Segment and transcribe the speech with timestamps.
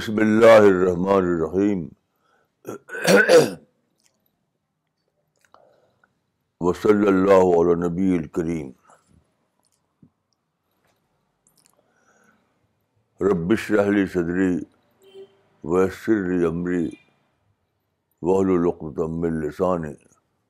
[0.00, 1.88] بسم اللہ الرحمن الرحیم۔
[6.60, 8.70] وصلی اللہ علیہ نبی الکریم۔
[13.20, 14.64] ربش رحلی صدری
[15.64, 16.90] ویسر عمری
[18.22, 19.94] وحل القتم السانی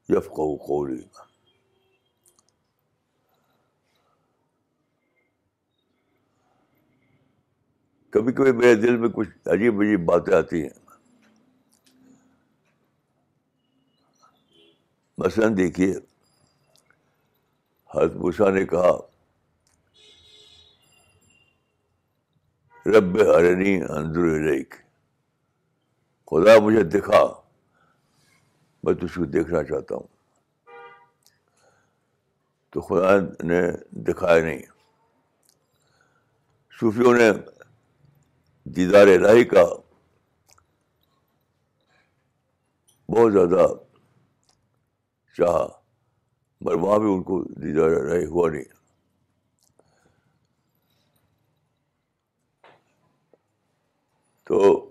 [0.08, 1.29] یفق قولی۔
[8.10, 10.70] کبھی کبھی میرے دل میں کچھ عجیب عجیب باتیں آتی ہیں۔
[15.18, 15.90] مثلاً دیکھیے،
[17.94, 18.98] حضرت بھوشا نے کہا،
[22.86, 24.74] رب ہرنی اندر الیک۔
[26.26, 27.40] خدا مجھے دکھا،
[28.82, 30.06] میں تجھ کو دیکھنا چاہتا ہوں۔
[32.70, 34.62] تو خدا نے دکھایا نہیں۔
[36.80, 37.30] صوفیوں نے
[38.66, 39.64] دیدار الہی کا
[43.08, 43.66] بہت زیادہ
[45.36, 45.66] چاہا
[46.60, 48.64] مگر وہاں بھی ان کو دیدار الہی ہوا نہیں۔
[54.44, 54.90] تو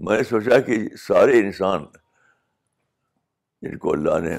[0.00, 1.84] میں نے سوچا کہ سارے انسان
[3.62, 4.36] جن کو اللہ نے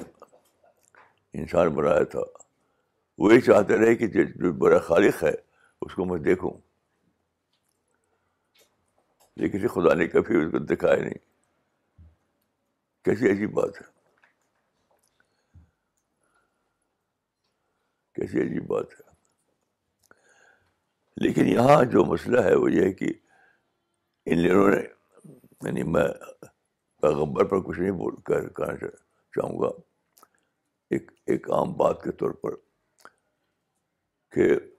[1.33, 2.19] انسان بنایا تھا
[3.17, 5.46] وہی چاہتے رہے کہ جو بڑا خالق ہے
[5.81, 6.51] اس کو میں دیکھوں۔
[9.35, 11.27] لیکن خدا نے کبھی اس کو دکھایا نہیں۔
[13.03, 13.87] کیسی عجیب بات ہے۔
[18.13, 19.07] کیسی عجیب بات ہے۔
[21.17, 23.05] لیکن یہاں جو مسئلہ ہے وہ یہ ہے کہ
[24.25, 24.81] ان لوگوں نے
[25.63, 26.07] یعنی میں
[27.01, 28.87] پیغمبر پر کچھ نہیں بول کر کہنا
[29.31, 29.67] چاہوں گا۔
[30.89, 32.55] ایک ایک عام بات کے طور پر
[34.31, 34.76] کہ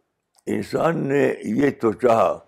[0.56, 2.38] انسان نے یہ تو چاہا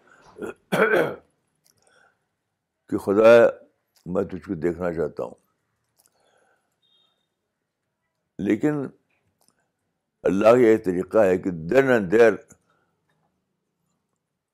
[2.88, 3.48] کہ خدا
[4.06, 5.34] میں تجھ کو دیکھنا چاہتا ہوں۔
[8.38, 8.74] لیکن
[10.22, 12.32] اللہ کا یہ طریقہ ہے کہ دین اینڈ دیر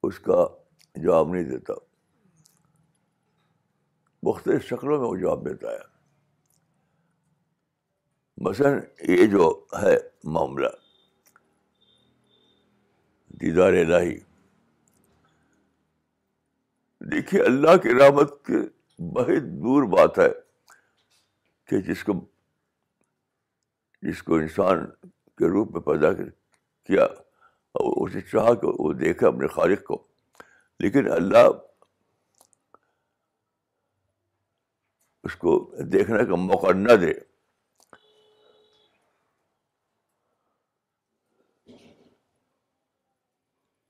[0.03, 0.47] اس کا
[0.95, 1.75] جواب نہیں دیتا۔
[4.23, 5.97] مختلف شکلوں میں وہ جواب دیتا ہے۔
[8.37, 10.86] مثلاً یہ جو ہے معاملہ۔
[13.41, 14.19] دیدار الہی۔
[17.01, 18.59] دیکھیے، اللہ کی رحمت کے
[19.03, 20.29] بہت دور بات ہے
[21.65, 22.13] کہ جس کو
[24.03, 24.87] جس کو انسان
[25.37, 26.13] کے روپ میں پیدا
[26.85, 27.05] کیا
[27.73, 30.07] اور اسے چاہا کہ وہ دیکھے اپنے خالق کو۔
[30.79, 31.49] لیکن اللہ
[35.25, 37.36] اس کو دیکھنے کا موقع نہ دے۔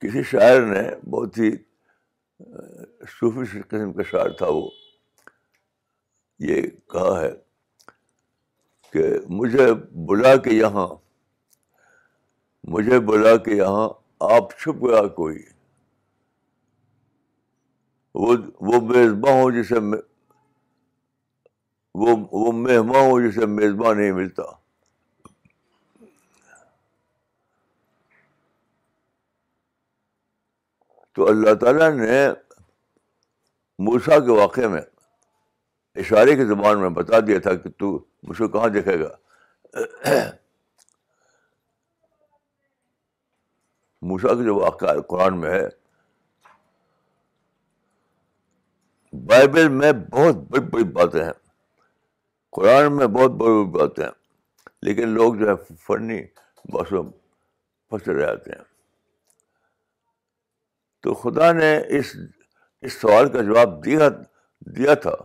[0.07, 1.51] کسی شاعر نے بہت ہی
[3.09, 4.69] صوفی قسم کا شاعر تھا وہ،
[6.39, 7.31] یہ کہا ہے
[8.93, 9.73] کہ مجھے
[10.07, 10.87] بلا کے یہاں،
[12.63, 15.43] مجھے بلا کے یہاں آپ چھپ گیا کوئی۔
[18.15, 19.75] وہ وہ میزباں ہو جسے
[21.95, 24.43] وہ وہ مہمان جسے میزبان نہیں ملتا۔
[31.17, 32.27] تو اللہ تعالیٰ نے
[33.79, 34.81] موسا کے واقعے میں
[35.95, 39.09] اشارے کی زبان میں بتا دیا تھا کہ تو مجھ کو کہاں دیکھے گا۔
[44.01, 45.67] موسا کا جو واقعہ قرآن میں ہے،
[49.13, 51.33] بائبل میں بہت بڑی بڑی باتیں ہیں۔
[52.51, 54.11] قرآن میں بہت بڑی بڑی باتیں ہیں،
[54.81, 56.21] لیکن لوگ جو ہے، فنی
[56.73, 57.03] بسوں
[57.89, 58.76] پھنسے رہ جاتے ہیں۔
[61.01, 62.15] تو خدا نے اس
[62.81, 64.09] اس سوال کا جواب دیا
[64.59, 65.15] دیا تھا۔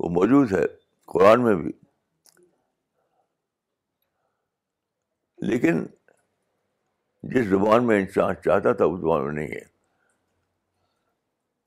[0.00, 0.66] وہ موجود ہے
[1.06, 1.72] قرآن میں بھی۔
[5.38, 5.86] لیکن
[7.22, 9.78] جس زبان میں انسان چاہتا تھا، اس زبان میں نہیں ہے۔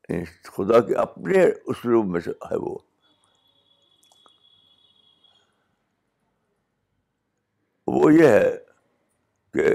[0.10, 2.78] یعنی خدا کے اپنے اسلوب میں سے ہے وہ۔
[7.88, 8.57] وہ یہ ہے
[9.54, 9.68] کہ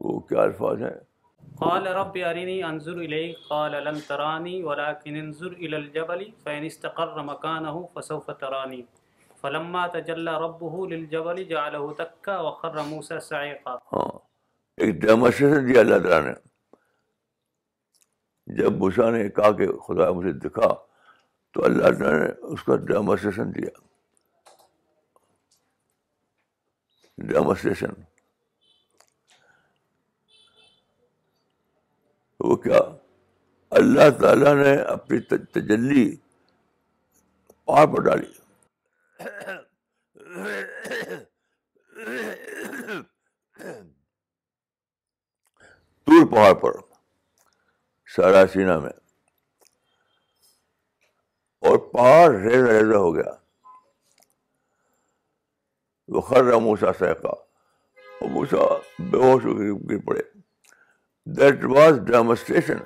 [0.00, 0.96] وہ کیا الفاظ ہیں؟
[1.58, 7.82] قال رب ارني انظر اليك قال لن تراني ولكن انظر الى الجبل فان استقر مكانه
[7.94, 8.80] فسوف تراني
[9.42, 14.08] فلما تجلى ربه للجبل جعله دكا وخر موسى صعقا ہاں
[14.78, 16.34] ایک ڈیمونسٹریشن دیا اللہ تعالیٰ نے۔
[18.46, 20.72] جب موسا نے کہا کہ خدا مجھے دکھا
[21.54, 23.72] تو اللہ تعالیٰ نے اس کا ڈیمونسٹریشن دیا۔
[27.18, 27.92] ڈیمونسٹریشن
[32.40, 32.78] وہ کیا؟
[33.70, 36.16] اللہ تعالیٰ نے اپنی تجلی
[37.64, 38.32] پہاڑ پر ڈالی۔
[46.04, 46.72] تور پہاڑ پر،
[48.16, 48.90] سارا سینا میں۔
[51.60, 53.30] اور پہاڑ ریزا ریزا ہو گیا۔
[56.08, 58.56] وہ خر موسا سہکا اور موسا
[58.98, 60.39] بے ہوش ہو گر پڑے۔
[61.36, 62.76] That was demonstration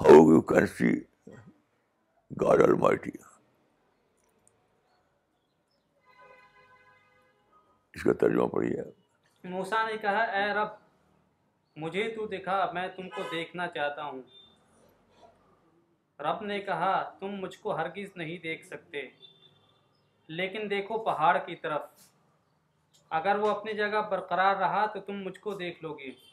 [0.00, 1.00] how you can see
[2.40, 3.10] God almighty
[7.94, 8.82] اس کا ترجمہ پڑھیے۔
[9.44, 10.68] موسا نے کہا، اے رب،
[11.76, 14.22] مجھے تو دکھا، میں تم کو دیکھنا چاہتا ہوں۔
[16.18, 19.10] رب نے کہا، تم مجھ کو ہرگز نہیں دیکھ سکتے۔
[20.26, 21.82] لیکن دیکھو پہاڑ کی طرف۔
[23.10, 26.31] اگر وہ اپنی جگہ برقرار رہا تو تم مجھ کو دیکھ لو گے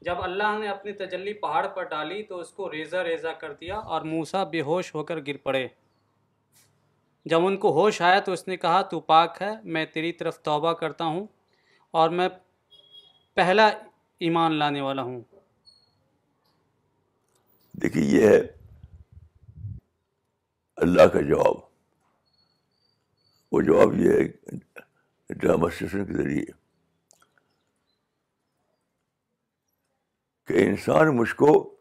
[0.00, 3.76] جب اللہ نے اپنی تجلی پہاڑ پر ڈالی تو اس کو ریزہ ریزہ کر دیا
[3.76, 5.68] اور موسا بے ہوش ہو کر گر پڑے۔
[7.24, 10.42] جب ان کو ہوش آیا تو اس نے کہا، تو پاک ہے، میں تیری طرف
[10.42, 11.26] توبہ کرتا ہوں
[11.90, 12.28] اور میں
[13.34, 13.66] پہلا
[14.18, 15.20] ایمان لانے والا ہوں۔
[17.72, 18.40] دیکھیے، یہ ہے
[20.76, 21.54] اللہ کا جواب۔
[23.52, 24.24] وہ جواب یہ ہے
[25.28, 26.57] ڈیمونسٹریشن کے ذریعے۔
[30.48, 31.76] کہ انسان مجھ کو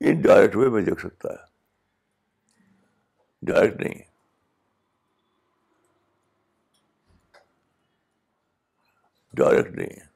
[0.00, 1.44] ان ڈائریکٹ وے میں دیکھ سکتا ہے۔
[3.42, 4.02] ڈائریکٹ نہیں
[9.32, 10.12] ڈائریکٹ نہیں ہے۔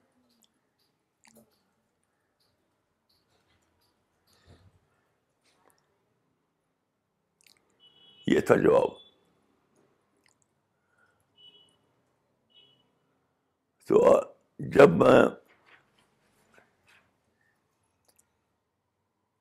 [8.26, 8.88] یہ تھا جواب۔
[13.86, 14.22] تو
[14.58, 15.45] جب میں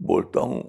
[0.08, 0.64] بولتا ہوں۔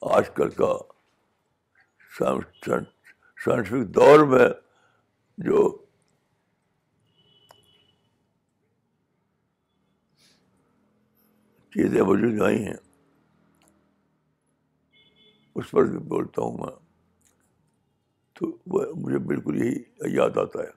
[0.00, 0.72] آج کل کا
[2.18, 4.48] سائنٹیفک دور میں
[5.38, 5.84] جو
[11.70, 12.76] چیزیں وجود آئی ہیں،
[15.54, 16.86] اس پر بھی بولتا ہوں میں۔
[18.32, 19.82] تو وہ مجھے بالکل یہی
[20.14, 20.75] یاد آتا ہے۔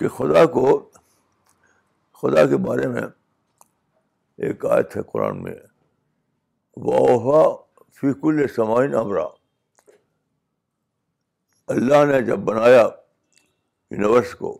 [0.00, 0.90] کہ خدا کو،
[2.22, 3.02] خدا کے بارے میں
[4.38, 5.54] ایک آیت ہے قرآن میں
[6.76, 7.56] وہ
[8.00, 9.26] فیق السمائن امرا
[11.68, 12.82] اللہ نے جب بنایا
[13.90, 14.56] یونیورس کو،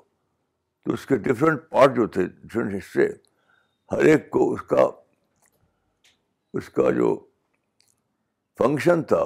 [0.86, 3.06] تو اس کے ڈفرینٹ پارٹ جو تھے ڈفرینٹ حصے
[3.90, 4.88] ہر ایک کو اس کا
[6.54, 7.14] اس کا جو
[8.58, 9.24] فنکشن تھا،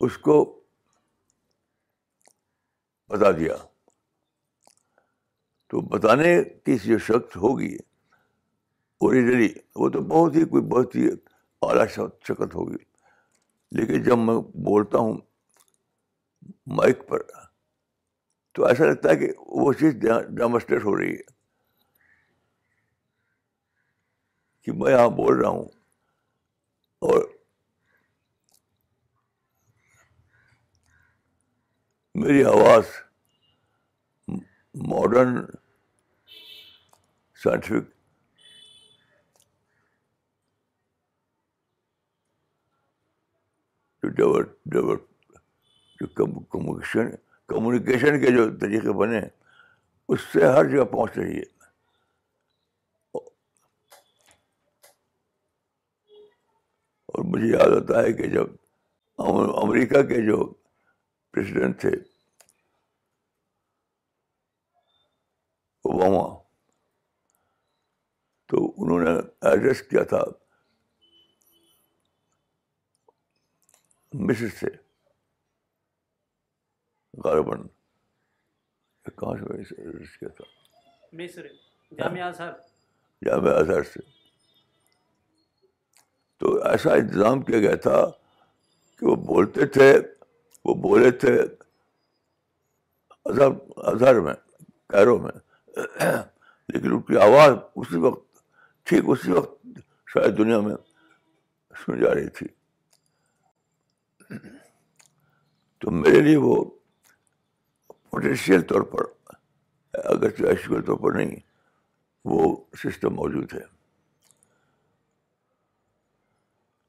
[0.00, 0.61] اس کو
[3.12, 3.56] بتا دیا۔
[5.68, 7.76] تو بتانے کی جو شخص ہوگی
[9.00, 11.08] اوریجنلی وہ تو بہت ہی کوئی بہت ہی
[11.62, 11.86] اعلیٰ
[12.24, 12.76] شکت ہوگی۔
[13.70, 15.18] لیکن جب میں بولتا ہوں
[16.66, 17.22] مائک پر،
[18.52, 19.94] تو ایسا لگتا ہے کہ وہ چیز
[20.28, 21.32] ڈیمونسٹریٹ ہو رہی ہے۔
[24.62, 25.64] کہ میں یہاں بول رہا ہوں
[26.98, 27.31] اور
[32.14, 32.84] میری آواز
[34.74, 35.46] ماڈرن
[37.44, 37.90] سائنٹیفک
[44.02, 44.96] جو
[46.14, 47.10] کمیونیکیشن
[47.46, 49.20] کمیونیکیشن کے جو طریقے بنے،
[50.08, 51.62] اس سے ہر جگہ پہنچ رہی ہے۔
[57.06, 58.46] اور مجھے یاد ہوتا ہے کہ جب
[59.62, 60.61] امریکہ کے جو
[61.32, 61.90] پریسیڈنٹ تھے
[65.84, 66.42] اوباما
[68.46, 69.10] تو انہوں نے
[69.40, 70.18] ایڈریس کیا تھا
[74.12, 74.66] مصر سے
[77.24, 77.66] غالباً
[79.04, 80.44] کہاں سے کیا تھا۔
[81.12, 81.46] مصر
[81.90, 82.52] جامعہ اظہر
[83.24, 84.00] جامعہ اظہر سے۔
[86.36, 88.06] تو ایسا انتظام کیا گیا تھا
[88.96, 89.94] کہ وہ بولتے تھے
[90.64, 91.42] وہ بولے تھے،
[93.24, 94.34] اظہر اظہر میں
[94.88, 95.32] کیرو میں۔
[96.68, 98.38] لیکن ان کی آواز اسی وقت،
[98.82, 99.66] ٹھیک اسی وقت
[100.06, 100.74] شاید دنیا میں
[101.86, 102.46] سن جا رہی تھی۔
[105.78, 106.64] تو میرے لیے وہ
[108.10, 109.00] پوٹینشیل طور پر
[109.92, 111.36] اگر ایشول طور پر نہیں،
[112.24, 113.62] وہ سسٹم موجود ہے۔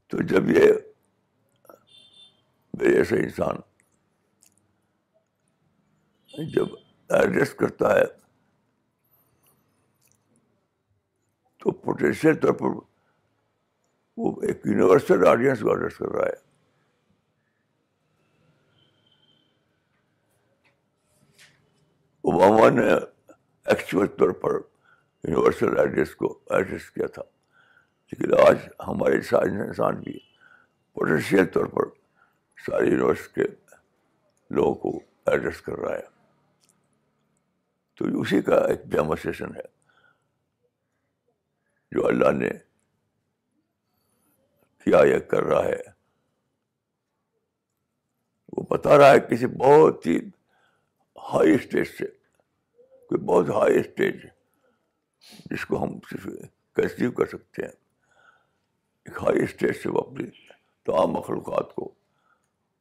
[0.07, 0.73] تو جب یہ
[2.73, 3.55] میرے جیسا انسان
[6.51, 6.67] جب
[7.09, 8.05] ایڈریس کرتا ہے
[11.57, 12.69] تو پوٹینشیل طور پر
[14.17, 16.41] وہ ایک یونیورسل آڈینس کو ایڈریس کر رہا ہے۔
[22.21, 22.93] اوباما نے
[23.65, 24.51] ایکچوئل طور پر
[25.23, 27.23] یونیورسل ایڈریس کو ایڈریس کیا تھا،
[28.11, 29.15] لیکن آج ہمارے
[29.61, 30.19] انسان بھی
[30.93, 32.02] پوٹینشیل طور پر
[32.65, 33.41] سارے یونیورس کے
[34.49, 36.01] لوگوں کو ایڈریس کر رہا ہے۔
[37.95, 39.61] تو اسی کا ایک ڈیمونسٹریشن ہے۔
[41.91, 42.49] جو اللہ نے
[44.85, 45.81] کیا یا کر رہا ہے۔
[48.57, 50.17] وہ بتا رہا ہے کسی بہت ہی
[51.15, 52.05] ہائی اسٹیج سے،
[52.81, 54.25] کوئی بہت ہائی اسٹیج
[55.45, 56.27] جس کو ہم صرف
[56.75, 57.71] کنسیو کر سکتے ہیں۔
[59.05, 60.29] ایک ہائی اسٹیج سے وہ اپنی
[60.83, 61.93] تمام مخلوقات کو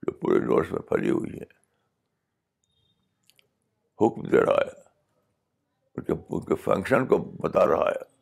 [0.03, 1.63] جو پورے یونیورس میں پھیلی ہوئی ہے۔
[4.01, 4.83] حکم دے رہا ہے۔
[5.95, 8.13] ان کے ان کے فنکشن کو بتا رہا ہے۔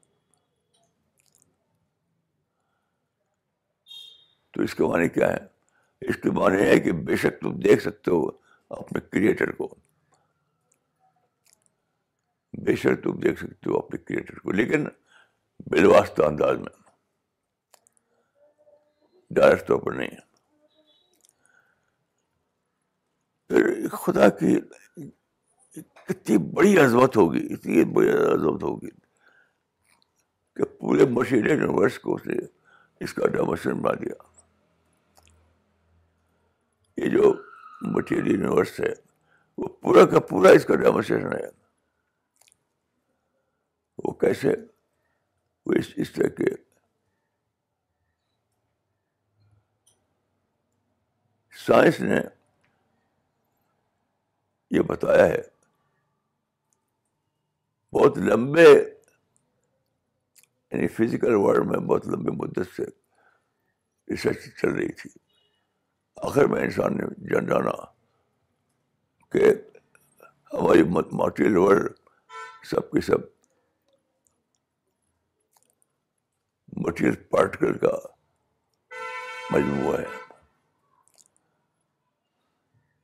[4.51, 5.39] تو اس کے معنی کیا ہے
[6.01, 8.29] اس کے معنی ہے کہ بے شک تم دیکھ سکتے ہو
[8.69, 9.75] اپنے کریٹر کو۔
[12.53, 14.85] بے شک تم دیکھ سکتے ہو اپنے کریٹر کو، لیکن
[15.67, 16.83] بال انداز میں۔
[19.31, 20.30] ڈائریکٹ طور پر نہیں۔ پھر
[23.93, 24.61] خدا کی
[26.07, 28.91] کتنی بڑی عظمت ہوگی، اتنی بڑی عظمت ہوگی
[30.55, 32.47] کہ پورے مشین یونیورس کو اسے
[33.01, 34.23] اس کا ڈیموشن بنا دیا۔
[36.97, 37.43] یہ جو
[37.83, 38.93] مٹیریل یونیورس ہے،
[39.59, 41.49] وہ پورا کا پورا اس کا ڈیمونسٹریشن ہے۔
[43.99, 44.49] وہ کیسے؟
[45.67, 46.45] وہ اس اس طرح کے
[51.67, 52.40] سائنس نے
[54.71, 55.43] یہ بتایا ہے۔
[57.93, 58.73] بہت لمبے
[60.73, 62.83] یعنی فزیکل ورلڈ میں بہت لمبے مدت سے
[64.11, 65.11] ریسرچ چل رہی تھی۔
[66.17, 67.85] آخر میں انسان نے جان جانا
[69.33, 69.45] کہ
[70.53, 71.93] ہماری ماٹریل ورلڈ
[72.65, 73.19] سب کی سب
[76.77, 78.09] مٹیریل پارٹیکل کا
[79.51, 80.30] مجموعہ ہے۔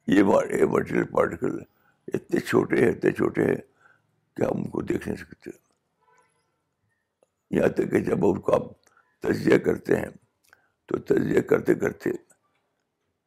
[0.07, 0.23] یہ
[0.67, 1.59] مٹیریل پارٹیکل
[2.15, 3.57] اتنے چھوٹے ہیں، اتنے چھوٹے ہیں
[4.37, 5.51] کہ ہم ان کو دیکھ نہیں سکتے۔
[7.51, 8.63] یہاں تک کہ جب ان کو آپ
[9.21, 10.09] تجزیہ کرتے ہیں،
[10.87, 12.11] تو تجزیہ کرتے کرتے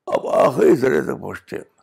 [0.05, 1.79] اب آخری ذرے تک پہنچتے ہیں۔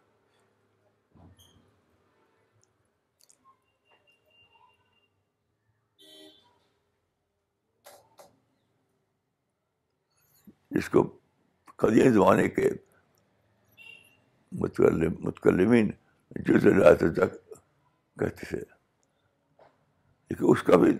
[10.71, 11.19] جس کو
[11.77, 12.71] قدیم زمانے کے
[14.57, 15.91] متکلمین
[16.31, 16.67] جز
[17.15, 17.51] تک
[18.19, 18.59] کہتے تھے۔
[20.31, 20.93] لیکن اس کا بھی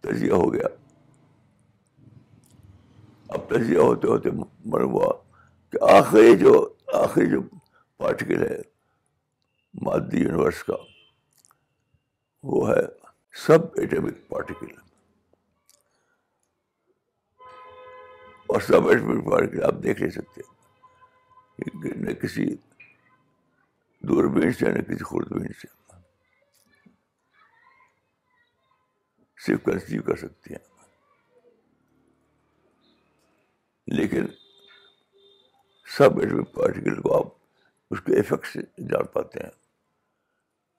[0.00, 0.66] تجزیہ ہو گیا۔
[3.28, 4.30] اب تجزیہ ہوتے ہوتے
[4.64, 5.12] من ہوا
[5.70, 7.40] کہ آخری جو آخری جو
[7.96, 8.58] پارٹیکل ہے
[9.82, 10.74] مادی یونیورس کا،
[12.42, 12.82] وہ ہے
[13.46, 14.66] سب ایٹمک پارٹیکل۔
[18.46, 20.40] اور سب ایٹمک پارٹیکل آپ دیکھ نہیں سکتے۔
[21.84, 22.56] نہ کسی
[24.08, 25.68] دوربین سے نہ کسی خوردبین سے
[29.46, 30.74] صرف کنسیو کر سکتے ہیں۔
[33.86, 34.26] لیکن
[35.96, 37.26] سب ایٹمک پارٹیکل کو آپ،
[37.90, 39.50] اس کے افیکٹ سے جان پاتے ہیں۔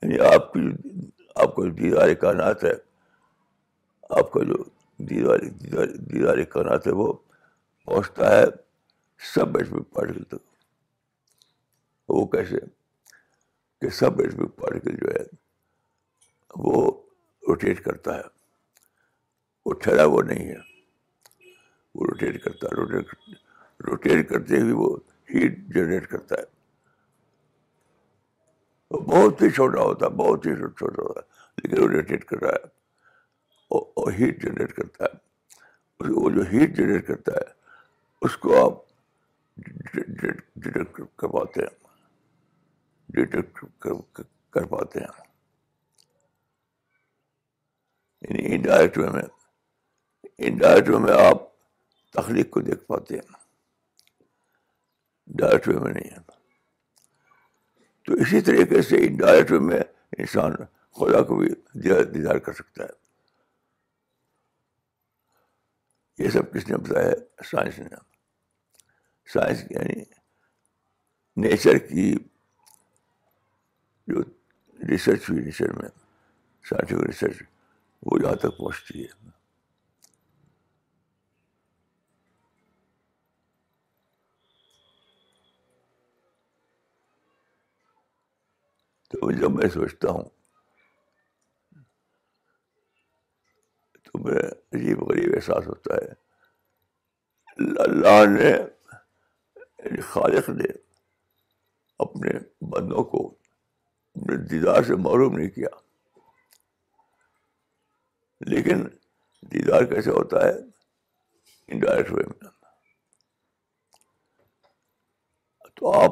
[0.01, 0.59] یعنی آپ کی
[1.35, 2.73] آپ کا جو دیدار کائنات ہے،
[4.09, 4.63] آپ کا جو
[4.97, 5.39] دیدار
[5.95, 7.13] دیدار کائنات ہے، وہ
[7.85, 8.43] پہنچتا ہے
[9.35, 10.55] سب ایٹمک پارٹیکل تک۔
[12.09, 12.84] وہ کیسے؟
[13.85, 15.25] کہ سب ایٹمک پارٹیکل جو ہے
[16.55, 17.03] وہ
[17.47, 18.21] روٹیٹ کرتا ہے۔
[19.65, 20.55] وہ ٹھہرا وہ نہیں ہے۔
[21.95, 23.05] وہ روٹیٹ کرتا ہے۔ روٹیٹ
[23.87, 24.97] روٹیٹ کرتے ہوئے وہ
[25.29, 26.43] ہیٹ جنریٹ کرتا ہے۔
[28.91, 31.25] وہ بہت ہی چھوٹا ہوتا ہے، بہت ہی چھوٹا ہوتا ہے،
[31.57, 32.67] لیکن وہ روٹیٹ کر رہا ہے۔
[33.69, 35.17] اور ہیٹ جنریٹ کرتا ہے۔
[35.99, 37.53] وہ جو ہیٹ جنریٹ کرتا ہے،
[38.21, 38.73] اس کو آپ
[40.55, 41.85] ڈیٹیکٹ کر پاتے ہیں۔
[43.15, 43.59] ڈیٹیکٹ
[44.49, 45.25] کر پاتے ہیں۔
[48.21, 49.23] یعنی انڈائریکٹ وے میں
[50.37, 51.37] انڈائریکٹ وے میں آپ
[52.11, 53.33] تخلیق کو دیکھ پاتے ہیں۔
[55.27, 56.17] ڈائریکٹ وے میں نہیں ہے۔
[58.05, 59.79] تو اسی طریقے سے انڈائریکٹ وے میں
[60.17, 60.55] انسان
[60.91, 61.49] خدا کو بھی
[62.03, 63.05] دیدار کر سکتا ہے۔
[66.23, 67.95] یہ سب کس نے بتایا سائنس نے۔
[69.33, 70.03] سائنس یعنی
[71.35, 72.15] نیچر کی
[74.07, 74.21] جو
[74.89, 75.89] ریسرچ ہوئی نیچر میں
[76.69, 77.43] سائنٹیفک ریسرچ
[78.05, 79.29] وہ یہاں تک پہنچتی ہے۔
[89.09, 90.29] تو جب میں سوچتا ہوں،
[94.03, 96.13] تو میرا عجیب غریب احساس ہوتا ہے۔
[97.57, 98.53] اللہ نے
[100.01, 100.71] خالق نے
[101.99, 102.29] اپنے
[102.61, 103.44] بندوں کو
[104.15, 105.67] دیدار سے معروم نہیں کیا۔
[108.41, 108.87] لیکن
[109.41, 110.53] دیدار کیسے ہوتا ہے؟
[111.67, 112.49] انڈائریکٹ وے میں۔
[115.75, 116.11] تو آپ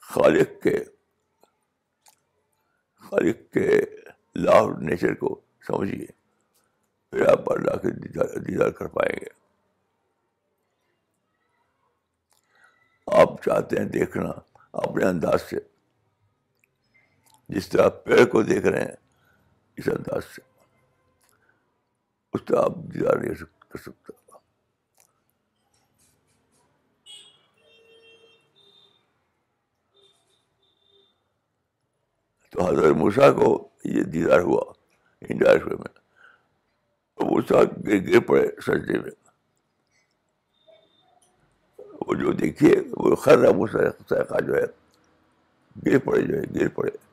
[0.00, 0.84] خالق کے
[2.96, 3.80] خالق کے
[4.34, 6.06] لا آف نیچر کو سمجھیے،
[7.10, 7.90] پھر آپ اللہ کے
[8.40, 9.46] دیدار کر پائیں گے۔
[13.06, 14.30] آپ چاہتے ہیں دیکھنا
[14.72, 15.75] اپنے انداز سے۔
[17.48, 18.96] جس طرح پیڑ کو دیکھ رہے ہیں،
[19.76, 20.42] اس انداز سے۔
[22.32, 23.34] اس طرح آپ دیدار نہیں
[23.68, 24.12] کر سکتا
[32.50, 34.72] تو حضرت موسا کو یہ دیدار ہوا
[35.20, 35.98] انڈائریکٹ میں۔
[37.24, 39.10] موسا گر گر پڑے سجدے میں۔
[41.78, 44.62] وہ جو دیکھیے، وہ خر رہا جو ہے،
[45.86, 47.05] گر پڑے جو ہے، گر پڑے۔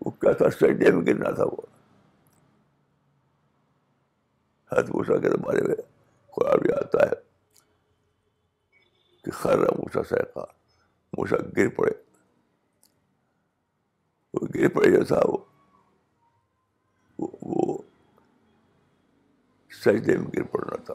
[0.00, 1.56] وہ کیا تھا سجدے میں گرنا تھا وہ۔
[4.72, 5.74] حد موسا کے بارے میں
[6.30, 7.30] قرآن بھی آتا ہے
[9.24, 10.40] کہ خر موسا سیکا
[11.12, 11.92] موسا گر پڑے۔
[14.34, 15.38] وہ گر پڑے جو تھا وہ۔
[19.84, 20.94] سجدے میں گر پڑنا تھا۔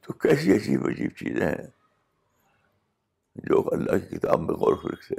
[0.00, 1.79] تو کیسی عجیب عجیب چیزیں ہیں۔
[3.44, 5.14] جو اللہ کی کتاب میں غور فکر سے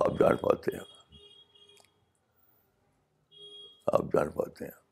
[0.00, 0.84] آپ جان پاتے ہیں۔
[3.86, 4.82] آپ جان پاتے ہیں۔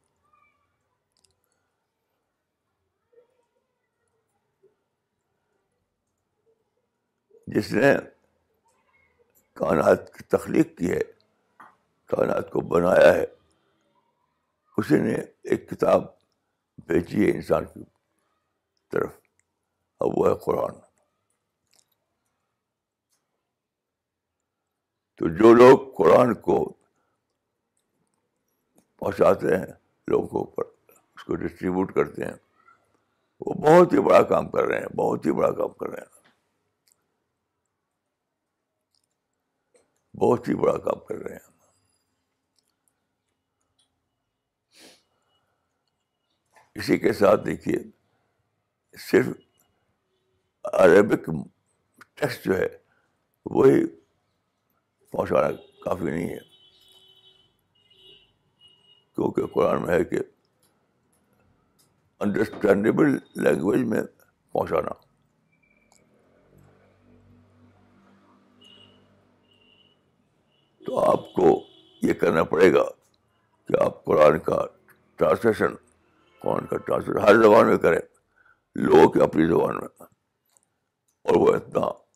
[7.47, 7.95] جس نے
[9.53, 11.01] کائنات کی تخلیق کی ہے،
[12.07, 13.25] کائنات کو بنایا ہے،
[14.77, 16.03] اسی نے ایک کتاب
[16.87, 17.85] بھیجی ہے انسان کی
[18.91, 19.13] طرف
[20.01, 20.90] اب وہ ہے قرآن۔
[25.21, 26.77] تو جو لوگ قرآن کو
[28.97, 29.67] پہنچاتے ہیں،
[30.09, 30.65] لوگوں کے اوپر
[31.15, 32.33] اس کو ڈسٹریبیوٹ کرتے ہیں،
[33.41, 36.31] وہ بہت ہی بڑا کام کر رہے ہیں، بہت ہی بڑا کام کر رہے ہیں۔
[40.17, 41.51] بہت ہی بڑا کام کر رہے ہیں۔
[46.75, 47.77] اسی کے ساتھ دیکھیے،
[48.99, 49.27] صرف
[50.65, 51.31] عربک
[52.15, 52.79] ٹیکسٹ جو ہے،
[53.47, 54.00] وہی
[55.11, 55.49] پہنچانا
[55.85, 56.39] کافی نہیں ہے۔
[59.15, 60.17] کیونکہ قرآن میں ہے کہ
[62.21, 64.03] انڈرسٹینڈیبل لینگویج میں
[64.53, 64.91] پہنچانا۔
[70.87, 71.67] تو آپ کو
[72.03, 72.83] یہ کرنا پڑے گا
[73.69, 74.67] کہ آپ قرآن کا
[75.17, 75.75] ٹرانسلیشن
[76.41, 78.01] قرآن کا ٹرانسلیشن ہر زبان میں کریں۔
[78.75, 80.03] لوگوں کی اپنی زبان میں۔
[81.23, 82.10] اور وہ اتنا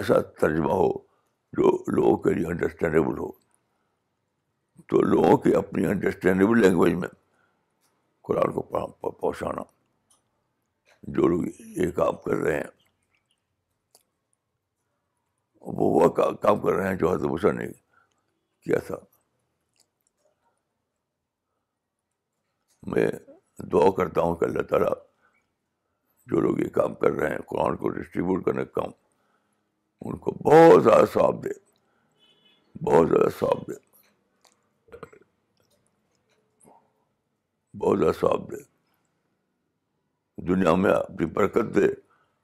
[0.00, 0.98] ایسا ترجمہ ہو
[1.52, 3.32] جو لوگوں کے لیے انڈرسٹینڈیبل ہو۔
[4.76, 7.08] تو لوگوں کی اپنی انڈرسٹینڈیبل لینگویج میں
[8.22, 8.62] قرآن کو
[9.10, 9.62] پہنچانا۔
[11.02, 12.64] جو لوگ یہ کام کر رہے ہیں۔
[15.60, 17.66] وہ وہ کام کر رہے ہیں جو حضرت نے
[18.62, 18.96] کیا تھا۔
[22.82, 23.08] میں
[23.58, 24.92] دعا کرتا ہوں کہ اللہ تعالیٰ
[26.26, 28.90] جو لوگ یہ کام کر رہے ہیں، قرآن کو ڈسٹریبیوٹ کرنے کا کام
[30.00, 31.48] ان کو بہت زیادہ ثواب دے۔
[32.84, 33.90] بہت زیادہ ثواب دے۔
[37.78, 38.56] بہت زیادہ ثواب دے۔
[40.42, 41.86] دنیا میں اپنی برکت دے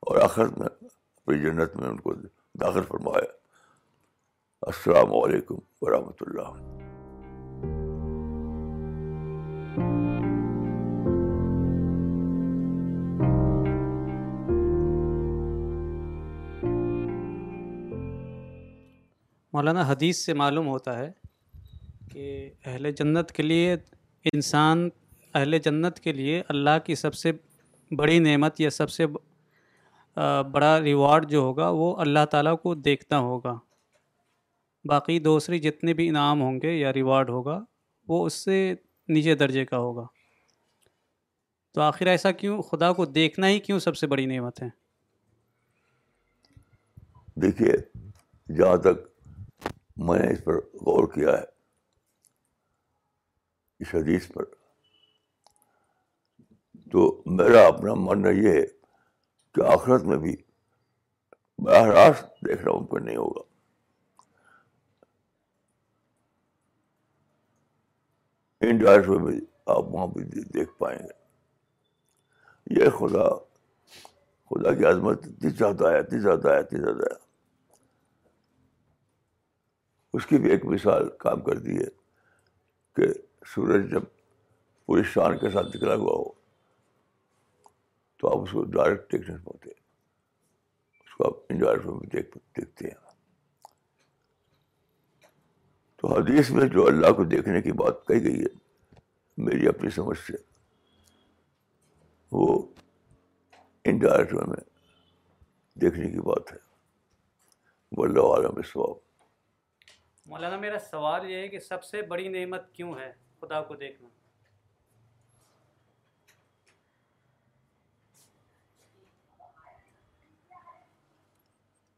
[0.00, 2.14] اور آخرت میں اپنی جنت میں ان کو
[2.60, 3.32] داخل فرمایا
[4.62, 6.75] السلام علیکم ورحمۃ اللہ۔
[19.56, 21.12] مولانا حدیث سے معلوم ہوتا ہے
[22.12, 23.76] کہ اہل جنت کے لیے
[24.24, 24.88] انسان،
[25.34, 27.32] اہل جنت کے لیے اللہ کی سب سے
[27.90, 29.06] بڑی نعمت یا سب سے
[30.52, 33.58] بڑا ریوارڈ جو ہوگا وہ اللہ تعالیٰ کو دیکھنا ہوگا۔
[34.84, 37.64] باقی دوسری جتنے بھی انعام ہوں گے یا ریوارڈ ہوگا
[38.08, 38.74] وہ اس سے
[39.08, 40.06] نیچے درجے کا ہوگا۔
[41.74, 44.68] تو آخر ایسا کیوں؟ خدا کو دیکھنا ہی کیوں سب سے بڑی نعمت ہے؟
[47.40, 47.74] دیکھیے،
[48.54, 49.15] جہاں تک
[49.96, 51.44] میں نے اس پر غور کیا ہے۔
[53.80, 54.44] اس حدیث پر۔
[56.92, 58.66] تو میرا اپنا ماننا یہ ہے
[59.54, 60.36] کہ آخرت میں بھی
[61.58, 63.40] براہ راست دیکھنا ممکن نہیں ہوگا۔
[68.60, 71.26] انڈائریکٹ میں بھی آپ وہاں بھی دیکھ پائیں گے۔
[72.70, 73.34] یہ خدا
[74.50, 77.25] خدا کی عظمت اتنی زیادہ ہے، اتنی زیادہ ہے، اتنی زیادہ ہے۔
[80.16, 81.88] اس کی بھی ایک مثال کام کر دی ہے
[82.96, 83.02] کہ
[83.46, 84.02] سورج جب
[84.86, 86.32] پوری شان کے ساتھ نکلا ہوا ہو،
[88.16, 92.88] تو آپ اس کو ڈائریکٹ دیکھ نہیں پاتے اس کو آپ انڈائریکٹ میں دیکھ دیکھتے
[92.88, 93.12] ہیں۔
[95.96, 98.58] تو حدیث میں جو اللہ کو دیکھنے کی بات کہی گئی ہے،
[99.36, 100.32] میری اپنی سمجھ سے،
[102.32, 102.66] وہ
[103.84, 104.60] انڈائریکٹ میں
[105.80, 106.58] دیکھنے کی بات ہے۔
[108.04, 109.05] اللہ عالم سواب
[110.26, 114.08] مولانا میرا سوال یہ ہے کہ سب سے بڑی نعمت کیوں ہے؟ خدا کو دیکھنا۔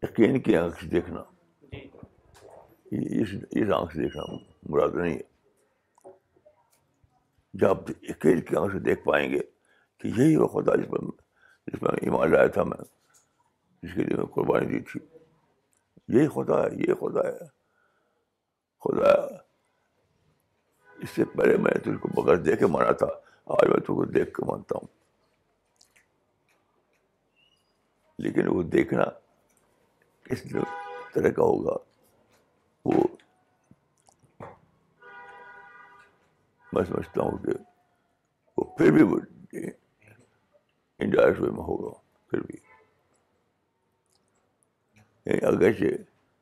[0.02, 1.20] یقین کی آنکھ سے دیکھنا۔
[2.90, 4.22] اس اس آنکھ سے دیکھنا
[4.68, 5.38] مراد نہیں ہے۔
[7.54, 9.40] جب یقین کی آنکھ سے دیکھ پائیں گے
[9.98, 10.98] کہ یہی وہ خدا جس پر
[11.66, 12.84] جس میں ایمان لایا تھا میں
[13.82, 15.00] جس کے لیے میں قربانی دی تھی
[16.08, 17.57] یہی خدا ہے یہ خدا ہے۔
[18.80, 19.12] خدا،
[20.98, 23.06] اس سے پہلے میں نے تجھ کو بغیر دیکھے مانا تھا،
[23.46, 24.98] آج میں تجھ کو دیکھ کے مانتا ہوں۔
[28.18, 29.04] لیکن وہ دیکھنا
[30.22, 30.42] کس
[31.14, 31.76] طرح کا ہوگا،
[32.84, 33.04] وہ
[36.72, 37.52] میں سمجھتا ہوں کہ
[38.58, 39.02] وہ پھر بھی
[40.98, 42.56] انڈائریکٹ وے میں ہوگا، پھر بھی۔
[45.26, 45.84] یعنی اگرچہ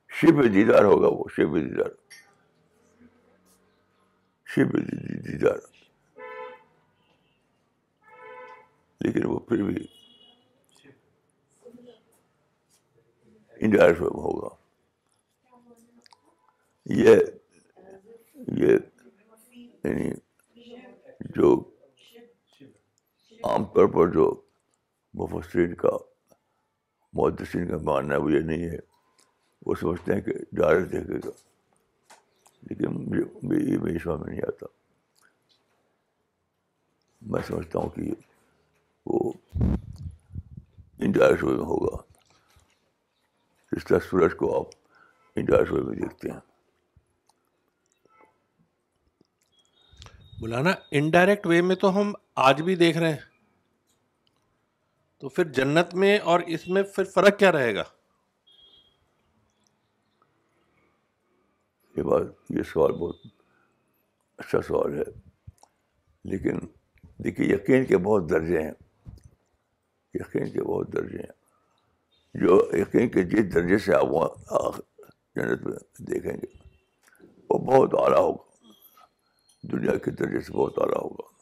[0.08, 1.90] شب دیدار ہوگا، وہ شب دیدار۔
[4.56, 4.72] شب
[5.24, 5.56] دیدار.
[9.00, 9.86] لیکن وہ پھر بھی
[13.50, 14.54] انڈائریکٹ وے میں ہوگا۔
[16.86, 17.16] یہ
[18.56, 18.76] یہ
[19.84, 20.10] یعنی
[21.20, 21.74] جو
[23.44, 24.42] عام طور پر جو
[25.14, 25.90] مفسرین کا
[27.12, 28.78] محدثین کا ماننا ہے، وہ یہ نہیں ہے۔
[29.66, 31.55] وہ سمجھتے ہیں کہ ڈائریکٹ دیکھے گا
[32.70, 34.66] لیکن مجھے یہ میری سمجھ میں نہیں آتا۔
[37.20, 38.02] میں سمجھتا ہوں کہ
[39.06, 39.32] وہ
[40.98, 42.02] انڈائریکٹ وے میں ہوگا۔
[43.72, 44.66] اس طرح سورج کو آپ
[45.36, 46.40] انڈائریکٹ وے میں دیکھتے ہیں۔
[50.40, 53.36] مولانا انڈائریکٹ وے میں تو ہم آج بھی دیکھ رہے ہیں۔
[55.18, 57.82] تو پھر جنت میں اور اس میں پھر فرق کیا رہے گا؟
[61.96, 63.16] یہ بات یہ سوال بہت
[64.38, 65.30] اچھا سوال ہے،
[66.24, 66.58] لیکن
[67.24, 68.72] دیکھیے یقین کے بہت درجے ہیں۔
[70.14, 71.46] یقین کے بہت درجے ہیں۔
[72.34, 74.70] جو یقین کے جس درجے سے آپ وہاں
[75.34, 76.68] جنت میں دیکھیں گے،
[77.50, 78.66] وہ بہت اعلیٰ ہوگا۔
[79.72, 81.36] دنیا کے درجے سے بہت اعلیٰ ہوگا۔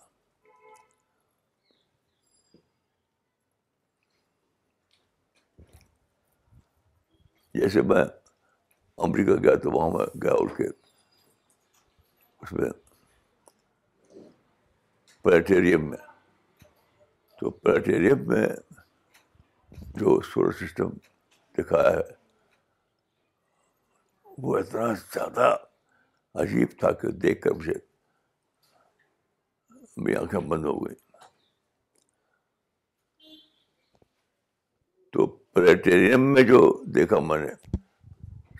[7.54, 8.04] جیسے میں
[8.98, 10.66] امریکہ گیا تو وہاں میں گیا اٹھ کے
[12.40, 12.70] اس میں
[15.24, 15.98] پلیٹیریم میں،
[17.38, 18.46] تو پلیٹیریم میں
[19.96, 20.90] جو سولر سسٹم
[21.59, 22.12] دکھایا ہے،
[24.38, 25.54] وہ اتنا زیادہ
[26.35, 27.74] عجیب تھا کہ دیکھ کر مجھے
[29.96, 30.94] میری آنکھیں بند ہو گئی
[35.14, 36.61] تو پلیٹیریم میں جو
[36.94, 37.52] دیکھا میں نے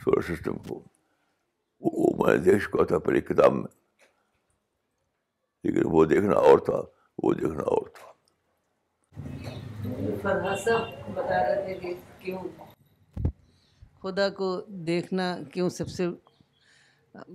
[0.05, 0.81] سولر سسٹم کو
[1.83, 3.73] وہ میں نے دیکھ چکا تھا پہلے کتاب میں
[5.65, 6.81] لیکن وہ دیکھنا اور تھا
[7.23, 8.13] وہ دیکھنا اور تھا
[11.15, 12.43] بتا رہے تھے کہ کیوں
[14.03, 14.49] خدا کو
[14.87, 16.07] دیکھنا کیوں سب سے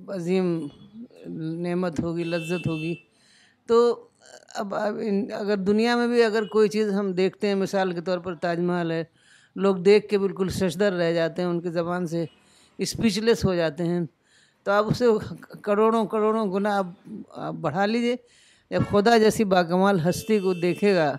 [0.08, 0.58] عظیم
[1.62, 2.96] نعمت ہوگی لذت ہوگی
[3.70, 3.78] تو
[4.56, 8.36] اب اگر دنیا میں بھی اگر کوئی چیز ہم دیکھتے ہیں مثال کے طور پر
[8.36, 9.04] تاج محل ہے
[9.56, 12.26] لوگ دیکھ کے بالکل ششدر رہ جاتے ہیں ان کی زبان سے
[12.80, 14.02] اسپیچ لیس ہو جاتے ہیں۔
[14.66, 15.06] تو آپ اسے
[15.62, 18.16] کروڑوں کروڑوں گنا آپ بڑھا لیجیے
[18.72, 21.16] جب خدا جیسی باکمال ہستی کو دیکھے گا،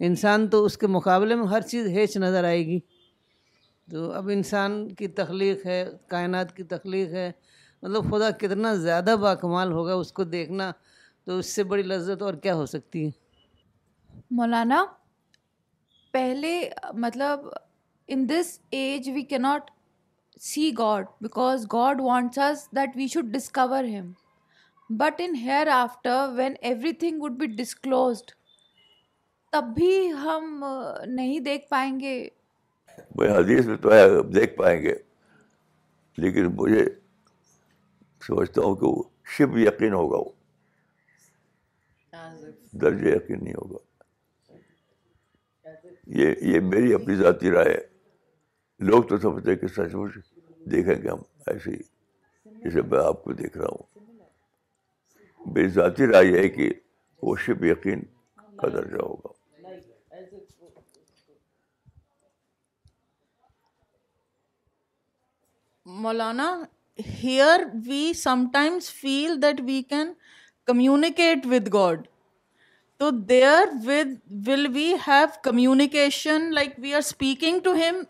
[0.00, 2.78] انسان تو اس کے مقابلے میں ہر چیز ہیچ نظر آئے گی۔
[3.90, 7.30] تو اب انسان کی تخلیق ہے، کائنات کی تخلیق ہے۔
[7.82, 10.70] مطلب خدا کتنا زیادہ باکمال ہوگا اس کو دیکھنا
[11.24, 13.10] تو اس سے بڑی لذت اور کیا ہو سکتی ہے؟
[14.30, 14.84] مولانا،
[16.12, 17.40] پہلے مطلب
[18.08, 19.70] ان this age we can not
[20.42, 24.10] see God because God wants us that we should discover him
[24.90, 25.34] but in
[25.72, 26.54] hereafter when
[26.92, 28.30] everything would be disclosed
[29.52, 30.64] تب بھی ہم
[31.06, 32.16] نہیں دیکھ پائیں گے
[33.16, 34.94] بھائی حدیث میں تو ہے دیکھ پائیں گے
[36.18, 36.84] لیکن مجھے
[38.22, 39.02] سمجھتا ہوں کہ وہ
[39.36, 40.30] شب یقین ہوگا وہ
[42.72, 43.78] درج یقین نہیں ہوگا
[46.12, 47.92] یہ یہ میری اپنی ذاتی رائے ہے
[48.80, 50.31] لوگ تو سمجھتے ہیں کہ سچ مچ
[50.70, 51.82] دیکھیں گے ہم ایسے ہی
[52.46, 54.06] جیسے میں آپ کو دیکھ رہا ہوں۔
[55.46, 56.72] میری ذاتی رائے ہے کہ
[57.22, 58.00] وہ شب یقین
[58.56, 59.32] کا درجہ ہوگا۔
[65.86, 66.62] Maulana
[67.24, 70.12] here we sometimes feel that we can
[70.64, 72.06] communicate with God
[72.98, 78.02] تو there with will we have communication like we are speaking to him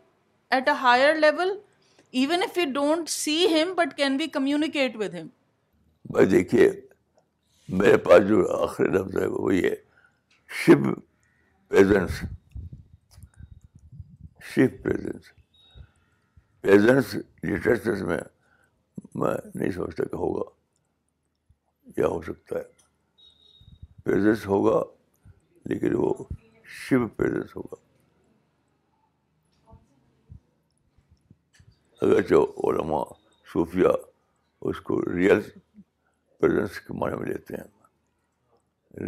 [0.51, 1.59] at a higher level
[2.13, 5.29] even if you don't see him but can we communicate with him
[6.05, 6.71] بھائی دیکھیے،
[7.69, 9.71] میرے پاس جو آخری لفظ ہے، وہ یہ
[10.49, 10.83] شب
[11.69, 12.11] پریزنس
[14.45, 15.31] شب پریزنس
[16.63, 18.19] پریزنس لٹریچر میں
[19.15, 20.51] میں نہیں سمجھتا کہ ہوگا
[21.97, 22.65] یا ہو سکتا ہے۔
[24.05, 24.83] پریزنس ہوگا،
[25.65, 26.15] لیکن وہ
[26.65, 27.92] شو پریزنس ہوگا۔
[32.03, 32.35] اگرچہ
[32.67, 33.05] علماء
[33.53, 33.89] صوفیہ
[34.63, 35.41] اس کو ریئل
[36.41, 37.69] پریزنس کے معنی میں لیتے ہیں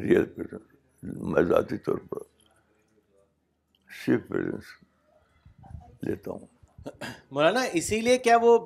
[0.00, 2.18] ریئل پریزنس میں ذاتی طور پر
[3.90, 4.64] شو پریزنس
[6.02, 6.46] لیتا ہوں۔
[7.30, 8.58] مولانا اسی لیے کیا وہ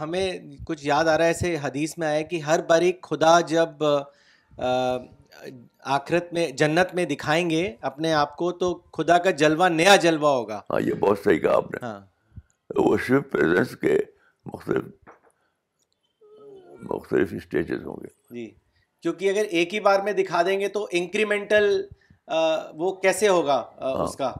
[0.00, 3.40] ہمیں کچھ یاد آ رہا ہے ایسے حدیث میں آیا کہ ہر بار ایک خدا
[3.40, 3.84] جب
[5.94, 10.28] آخرت میں جنت میں دکھائیں گے اپنے آپ کو تو خدا کا جلوہ نیا جلوہ
[10.28, 12.00] ہوگا۔ ہاں یہ بہت صحیح کہا آپ نے۔ ہاں۔
[13.06, 13.98] صرف پریزنس کے
[14.46, 14.84] مختلف
[16.90, 18.46] مختلف اسٹیجز ہوں گے۔ جی
[19.04, 21.66] کیونکہ اگر ایک ہی بار میں دکھا دیں گے تو انکریمنٹل
[22.74, 23.56] وہ کیسے ہوگا
[24.04, 24.32] اس کا؟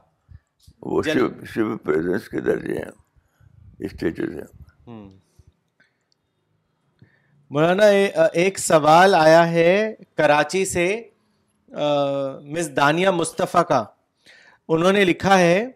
[0.81, 2.91] وہ شیو شیو پریزنس کے درجے ہیں
[3.85, 4.49] اسٹیجز ہیں۔
[7.51, 7.85] مولانا
[8.33, 10.87] ایک سوال آیا ہے کراچی سے
[12.43, 13.83] مس دانیہ مصطفیٰ کا۔
[14.67, 15.67] انہوں نے لکھا ہے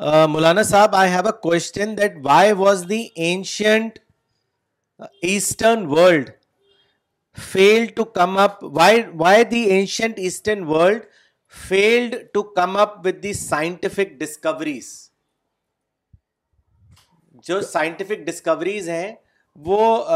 [0.00, 3.98] مولانا صاحب I have a question that why was the ancient
[5.22, 6.30] eastern world
[7.38, 11.02] fail to come up why why the ancient eastern world
[11.54, 14.88] failed to come up with the scientific discoveries
[17.44, 19.12] جو سائنٹیفک ڈسکوریز ہیں
[19.56, 20.06] وہ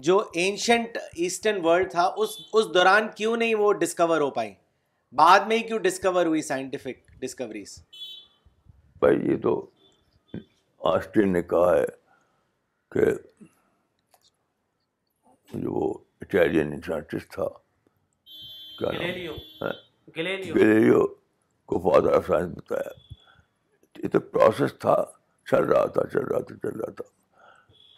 [0.00, 4.52] جو ancient eastern world تھا اس اس دوران کیوں نہیں وہ discover ہو پائی
[5.14, 7.78] بعد میں ہی کیوں ڈسکور ہوئی سائنٹیفک ڈسکوریز
[9.00, 9.70] بھائی یہ تو
[10.78, 11.84] آسٹین نے کہا ہے
[12.90, 13.04] کہ
[15.52, 17.48] جو وہ اٹیلین سائنٹسٹ تھا
[18.78, 19.70] کیا نام؟
[20.54, 21.06] گلیلیو
[21.66, 22.90] کو فادر آف سائنس بتایا۔
[23.98, 25.04] یہ تو پروسیس تھا
[25.50, 27.04] چل رہا تھا چل رہا تھا چل رہا تھا۔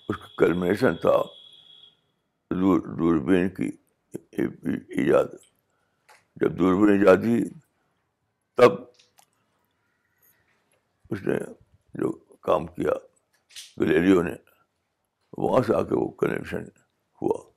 [0.09, 1.23] اس کا کلمنیشن تھا
[2.51, 3.71] دوربین کی
[4.89, 5.27] ایجاد۔
[6.37, 7.45] جب دوربین ایجاد ہوئی
[8.57, 8.92] تب
[11.13, 11.39] اس نے
[11.95, 12.93] جو کام کیا
[13.81, 14.35] گلیریو نے،
[15.33, 16.63] وہاں سے آ کے وہ کنیکشن
[17.23, 17.51] ہوا۔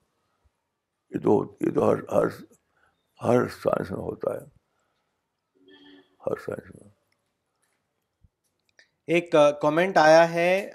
[1.10, 2.28] یہ تو یہ تو ہر ہر
[3.24, 4.40] ہر سائنس میں ہوتا ہے۔
[6.26, 6.92] ہر سائنس میں۔
[9.08, 10.72] ایک کامنٹ آیا ہے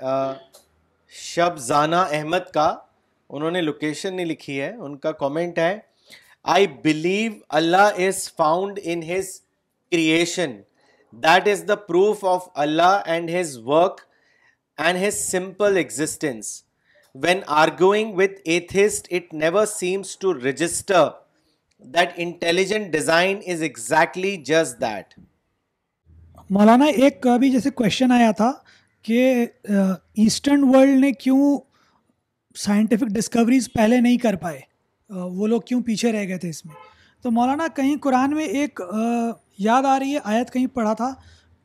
[1.09, 2.77] شب زانہ احمد کا۔
[3.29, 5.81] انہوں نے لوکیشن نہیں لکھی ہے، ان کا کامنٹ ہے
[6.43, 9.40] I believe Allah is found in his
[9.90, 10.61] creation
[11.12, 14.01] that is the proof of Allah and his work
[14.79, 16.62] and his simple existence
[17.14, 21.09] when arguing with atheist it never seems to register
[21.85, 25.18] that intelligent design is exactly just that
[26.51, 28.53] Maulana, ایک ابھی جیسے question آیا تھا
[29.05, 31.59] کہ eastern world نے کیوں
[32.57, 34.61] scientific discoveries پہلے نہیں کر پائے؟
[35.11, 36.75] وہ لوگ کیوں پیچھے رہ گئے تھے اس میں؟
[37.24, 38.80] تو مولانا کہیں قرآن میں ایک
[39.59, 41.12] یاد آ رہی ہے، آیت کہیں پڑھا تھا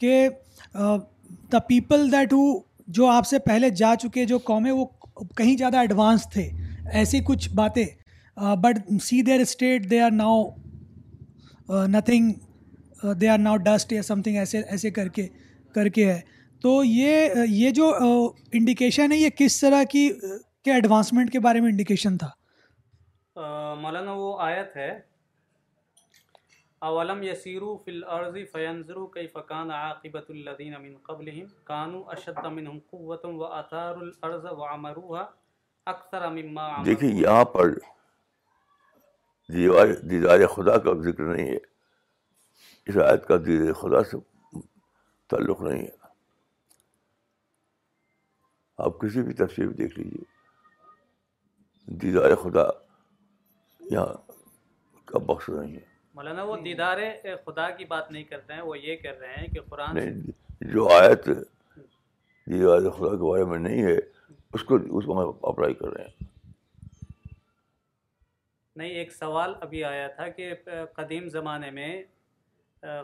[0.02, 0.28] کہ
[1.52, 4.86] دا پیپل دیٹ ہو جو آپ سے پہلے جا چکے جو قومیں وہ
[5.38, 6.50] کہیں زیادہ ایڈوانس تھے،
[6.94, 7.86] ایسی کچھ باتیں
[8.62, 10.44] but see their state they are now
[11.88, 12.32] nothing
[13.20, 15.28] they are now dust یا سم تھنگ ایسے ایسے کر کے
[15.76, 16.20] کر کے ہے۔
[16.64, 17.92] تو یہ یہ جو
[18.54, 20.10] انڈیکیشن ہے، یہ کس طرح کی
[20.64, 22.30] کے ایڈوانسمنٹ کے بارے میں انڈیکیشن تھا؟
[23.82, 24.92] مولانا وہ آیت ہے
[26.82, 33.32] اولم یسیرو فی الارض فینظروا کیف کان عاقبت الذین من قبلهم كانوا اشد منهم قوة
[33.36, 35.24] واثاروا الارض وعمروها
[35.86, 37.70] اکثر مما عمروا دیکھیے یہاں پر
[39.50, 41.58] دیوار دیدار خدا کا ذکر نہیں ہے۔
[42.88, 44.18] اس آیت کا دیدار خدا سے
[45.30, 46.08] تعلق نہیں ہے۔
[48.78, 50.24] آپ کسی بھی تفسیر دیکھ لیجیے
[51.86, 52.68] دیدار خدا
[53.80, 54.14] یہاں
[55.06, 56.98] کا بخش نہیں ہے۔ مولانا وہ دیدار
[57.46, 60.88] خدا کی بات نہیں کرتے ہیں وہ یہ کر رہے ہیں کہ قرآن نہیں جو
[60.90, 63.98] آیت دیدار خدا کے بارے میں نہیں ہے
[64.54, 66.26] اس کو اس کو اپلائی کر رہے ہیں۔
[68.76, 70.54] نہیں ایک سوال ابھی آیا تھا کہ
[70.94, 72.04] قدیم زمانے میں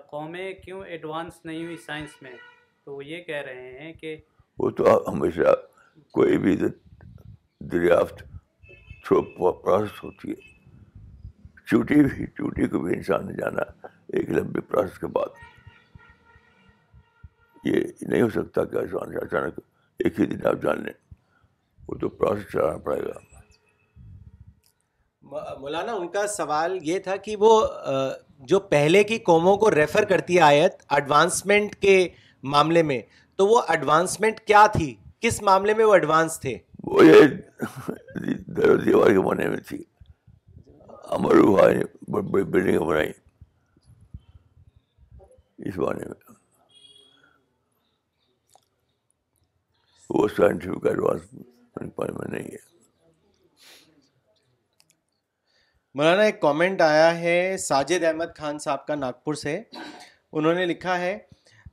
[0.07, 2.35] قومیں کیوں ایڈوانس نہیں ہوئی سائنس میں؟
[2.83, 4.17] تو وہ یہ کہہ رہے ہیں کہ
[4.59, 5.53] وہ تو ہمیشہ
[6.11, 6.55] کوئی بھی
[7.59, 8.23] دریافت
[9.07, 10.49] پروسیس ہوتی ہے۔
[11.71, 15.29] چوٹی بھی چوٹی کو بھی انسان نے جانا ایک لمبے پروسیس کے بعد۔
[17.63, 19.59] یہ نہیں ہو سکتا کہ انسان اچانک
[19.99, 20.93] ایک ہی دن آپ جان لیں۔
[21.87, 23.19] وہ تو پروسیس چلانا پڑے گا۔
[25.59, 27.67] مولانا ان کا سوال یہ تھا کہ وہ
[28.39, 32.07] جو پہلے کی قوموں کو ریفر کرتی ہے آیت ایڈوانسمنٹ کے
[32.43, 32.99] معاملے میں
[33.35, 37.23] تو وہ ایڈوانسمنٹ کیا تھی؟ کس معاملے میں وہ ایڈوانس تھے؟ وہ یہ
[38.85, 39.83] دیوار کے بنے میں تھی۔
[41.11, 41.61] امر ہوا
[42.07, 43.11] بڑی بڑی بلڈنگیں بنائی۔
[45.57, 46.31] اس بانے میں۔
[50.09, 52.57] وہ سائنٹیفک ایڈوانس میں نہیں ہے۔
[55.93, 59.61] مولانا، ایک کامنٹ آیا ہے ساجد احمد خان صاحب کا ناگپور سے۔
[60.31, 61.17] انہوں نے لکھا ہے،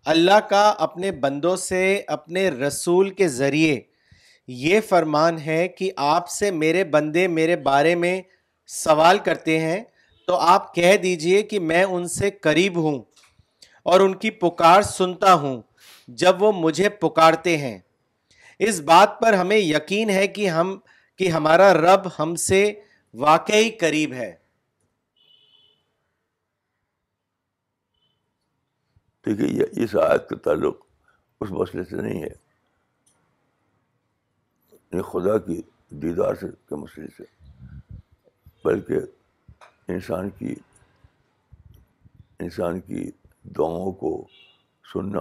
[0.05, 3.81] اللہ کا اپنے بندوں سے اپنے رسول کے ذریعے
[4.47, 8.23] یہ فرمان ہے کہ آپ سے میرے بندے میرے بارے میں
[8.69, 9.85] سوال کرتے ہیں،
[10.27, 13.03] تو آپ کہہ دیجیے کہ میں ان سے قریب ہوں
[13.83, 15.63] اور ان کی پکار سنتا ہوں
[16.09, 17.79] جب وہ مجھے پکارتے ہیں۔
[18.59, 20.79] اس بات پر ہمیں یقین ہے کہ ہم،
[21.17, 22.81] کہ ہمارا رب ہم سے
[23.15, 24.37] واقعی قریب ہے۔
[29.27, 30.77] دیکھیے اس آیت کا تعلق
[31.41, 32.49] اس مسئلے سے نہیں ہے۔
[35.03, 37.38] خدا کی دیدار سے، کے مسئلے سے۔
[38.65, 38.95] بلکہ
[39.89, 40.55] انسان کی
[42.39, 43.11] انسان کی
[43.59, 44.27] دعاؤں کو
[44.93, 45.21] سننا،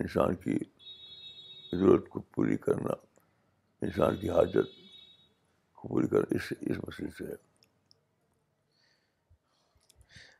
[0.00, 0.58] انسان کی
[1.72, 2.92] ضرورت کو پوری کرنا،
[3.82, 4.68] انسان کی حاجت
[5.74, 7.34] کو پوری کرنا، اس اس مسئلے سے ہے۔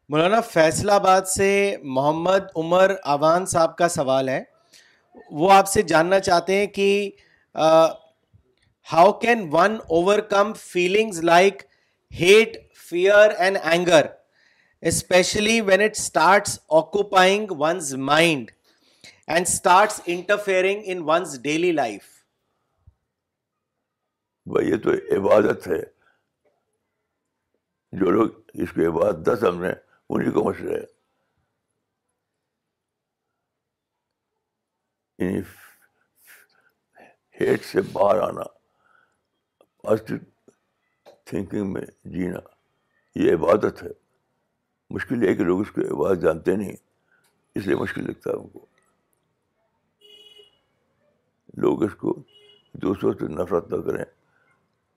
[0.08, 4.42] مولانا فیصلہ آباد سے محمد عمر اوان صاحب کا سوال ہے۔
[5.30, 7.10] وہ آپ سے جاننا چاہتے ہیں کہ
[8.92, 9.78] how can one
[10.18, 11.62] overcome feelings like
[12.20, 14.06] hate fear and anger
[14.80, 18.50] especially when it starts occupying one's mind
[19.26, 22.04] and starts interfering in one's daily life
[24.46, 25.82] بھائی، یہ تو عبادت ہے۔
[27.92, 29.74] جو لوگ اس کو عبادت سمجھیں
[30.10, 30.96] انہیں کو مسئلہ ہے۔
[37.40, 38.42] ہیٹ سے باہر آنا۔
[39.82, 40.18] پازیٹیو
[41.26, 42.38] تھنکنگ میں، جینا،
[43.14, 43.88] یہ عبادت ہے۔
[44.90, 46.72] مشکل یہ ہے کہ لوگ اس کو عبادت جانتے نہیں
[47.54, 48.66] اس لیے مشکل لگتا ہے ان کو۔
[51.56, 52.22] لوگ اس کو
[52.72, 54.04] دوسروں سے نفرت نہ کریں،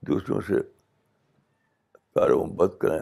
[0.01, 0.53] دوسروں سے
[2.13, 2.99] پیار محبت کریں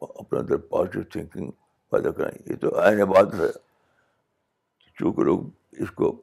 [0.00, 1.50] اپنے اندر پازیٹیو تھنکنگ
[1.90, 3.52] پیدا کریں۔ یہ تو عین عبادت ہے۔
[4.98, 5.40] چونکہ لوگ
[5.72, 6.22] اس کو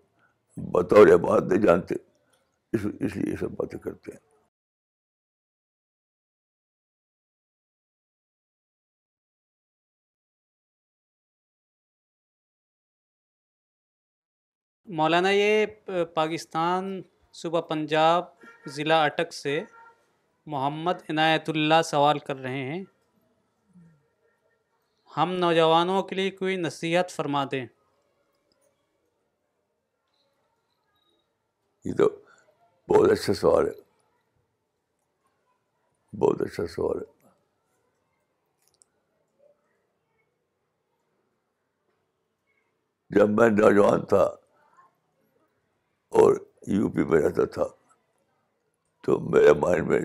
[0.58, 1.96] بطور عبادت نہیں جانتے،
[2.74, 4.35] اس اس لیے یہ سب باتیں کرتے ہیں۔
[14.86, 15.66] مولانا، یہ
[16.14, 17.02] پاکستان
[17.34, 18.26] صوبہ پنجاب
[18.66, 19.64] ضلع اٹک سے
[20.46, 22.84] محمد عنایت اللہ سوال کر رہے ہیں۔
[25.18, 27.66] ہم نوجوانوں کے لیے کوئی نصیحت فرما دیں۔
[31.86, 32.10] یہ تو
[32.88, 33.82] بہت اچھا سوال ہے۔
[36.18, 37.30] بہت اچھا سوال ہے۔
[43.10, 44.45] جب میں نوجوان تھا
[46.16, 46.36] اور
[46.68, 47.64] یو پی میں رہتا تھا۔
[49.04, 50.00] تو میرے مائنڈ میں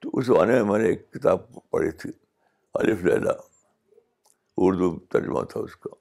[0.00, 2.10] تو اس زمانے میں میں نے ایک کتاب پڑھی تھی،
[2.74, 3.32] الف لیلا۔
[4.56, 5.94] اردو ترجمہ تھا اس کا۔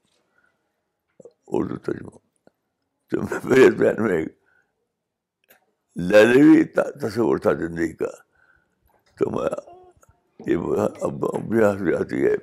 [1.47, 2.09] اردو ترجمہ۔
[3.09, 4.27] تو میرے ذہن میں ایک
[5.95, 8.09] للوی تصور تھا زندگی کا۔
[9.19, 9.49] تو میں
[10.47, 10.57] یہ
[11.01, 11.41] اب
[11.81, 12.35] بھی آتی ہے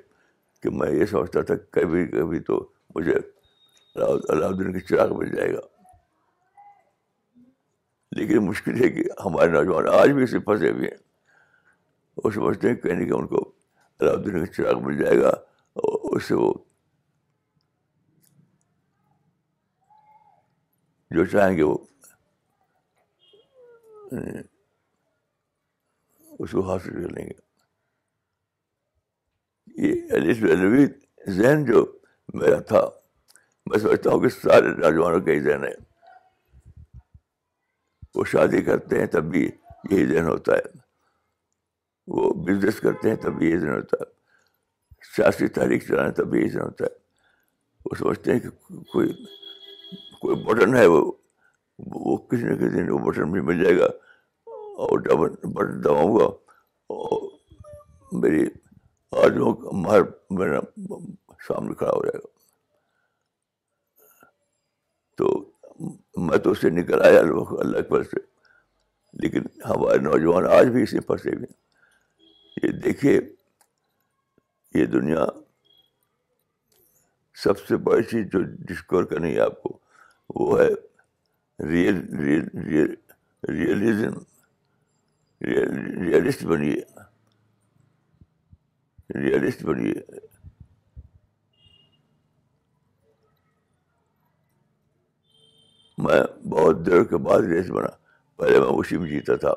[0.63, 3.15] کہ میں یہ سوچتا تھا کبھی کبھی تو مجھے
[3.97, 5.80] علاؤ الدین کے چراغ مل جائے گا۔
[8.13, 10.99] لیکن مشکل ہے کہ ہمارے نوجوان آج بھی اسے پھنسے ہوئے ہیں۔
[12.17, 13.53] وہ سمجھتے ہیں، کہیں کہ ان کو
[14.01, 15.29] الدین کا چراغ مل جائے گا
[15.77, 16.53] اور اس سے وہ
[21.11, 21.79] جو چاہیں گے وہ،
[26.39, 27.39] اس کو حاصل کر لیں گے۔
[29.77, 30.87] یہ
[31.29, 31.85] ذہن جو
[32.35, 32.81] میرا تھا،
[33.67, 35.90] میں سمجھتا ہوں کہ سارے نوجوانوں کا ہی ذہن ہے۔
[38.15, 39.51] وہ شادی کرتے ہیں تب بھی
[39.91, 40.79] یہی ذہن ہوتا ہے۔
[42.07, 44.13] وہ بزنس کرتے ہیں تب بھی یہی ذہن ہوتا ہے۔
[45.17, 46.91] سیاسی تحریک چلانے تب بھی یہی ذہن ہوتا ہے۔
[47.85, 48.51] وہ سمجھتے ہیں کہ
[48.93, 49.25] کوئی
[50.21, 51.13] کوئی بٹن ہے وہ
[51.79, 53.87] وہ کسی نہ کسی دن وہ بٹن بھی مل جائے گا۔
[54.47, 54.99] اور
[55.49, 56.25] بٹن دباؤں گا،
[56.87, 57.31] اور
[58.13, 58.47] میری
[59.13, 60.01] آدمیوں کا مہر
[60.31, 60.61] میرا
[61.49, 62.27] سامنے کھڑا ہو جائے گا۔
[65.17, 65.50] تو
[66.17, 68.17] میں تو اس سے نکل آیا اللہ پر سے۔
[69.13, 71.53] لیکن ہمارے نوجوان آج بھی اسے پھنسے ہوئے
[72.63, 73.21] یہ دیکھیے،
[74.75, 75.25] یہ دنیا
[77.35, 79.79] سب سے بڑی چیز جو ڈسکور کرنی ہے آپ کو،
[80.35, 80.69] وہ ہے
[81.69, 82.95] ریئل ریئل
[83.49, 84.13] ریئلزم
[86.03, 86.81] ریئلسٹ بنیے۔
[89.15, 89.95] ریئلسٹ بنیے۔
[96.01, 97.89] میں بہت دیر کے بعد ریس بنا۔
[98.37, 99.53] پہلے میں اسی میں جیتا تھا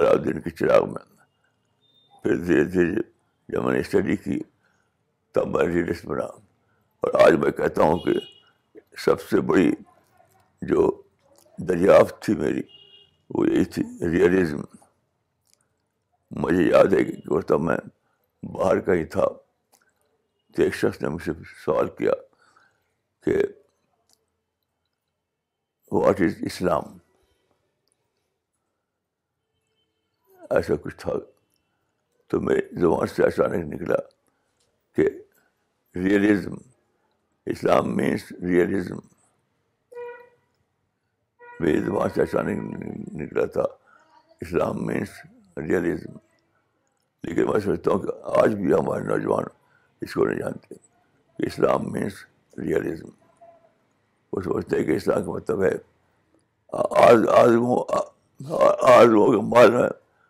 [0.00, 1.16] علاؤدین کے چراغ میں۔
[2.22, 3.02] پھر دھیرے دھیرے
[3.48, 4.40] جب میں نے اسٹڈی کی،
[5.32, 6.24] تب میں ریئلسٹ بنا۔
[7.00, 8.10] اور آج میں کہتا ہوں کہ
[8.98, 9.72] سب سے بڑی
[10.62, 11.02] جو
[11.58, 12.62] دریافت تھی میری،
[13.30, 14.60] وہ یہی تھی ریئلزم
[16.30, 17.76] مجھے یاد ہے کہ تب میں
[18.42, 19.26] باہر کا ہی تھا۔
[20.56, 21.30] تو ایک شخص نے مجھ سے
[21.64, 22.12] سوال کیا
[23.24, 23.36] کہ
[25.92, 26.82] واٹ از اسلام۔
[30.50, 31.12] ایسا کچھ تھا
[32.26, 33.94] تو میری زبان سے اچانک نکلا
[34.94, 35.02] کہ
[35.94, 36.54] ریئلزم
[37.46, 38.98] اسلام مینس ریئلزم
[41.60, 42.82] میری زبان سے اچانک
[43.12, 43.62] نکلا تھا،
[44.40, 45.08] اسلام مینس
[45.56, 46.12] ریئلزم
[47.22, 49.44] لیکن میں سمجھتا ہوں کہ آج بھی ہمارے نوجوان
[50.00, 50.74] اس کو نہیں جانتے۔
[51.38, 52.12] کہ اسلام مینس
[52.58, 53.08] ریئلزم
[54.32, 55.74] وہ سمجھتے ہیں کہ اسلام کا مطلب ہے۔
[56.90, 57.84] آج آزموں
[58.82, 59.88] آزموں کے مال میں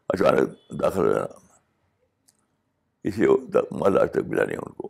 [0.09, 0.49] اچانک
[0.81, 1.27] داخل ہو جانا۔
[3.05, 3.27] اسی
[3.73, 4.89] مال آج تک ملا نہیں ان کو۔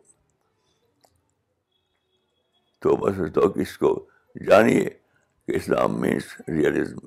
[2.78, 4.06] تو میں سمجھتا ہوں کہ اس کو
[4.46, 4.90] جانیے
[5.46, 7.06] کہ اسلام مینس ریئلزم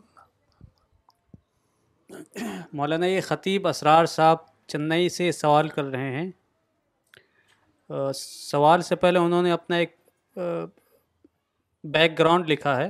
[2.74, 4.38] مولانا، یہ خطیب اسرار صاحب
[4.68, 6.32] چنئی سے سوال کر رہے ہیں۔
[8.16, 9.96] سوال سے پہلے انہوں نے اپنا ایک
[11.86, 12.90] بیک گراؤنڈ لکھا ہے۔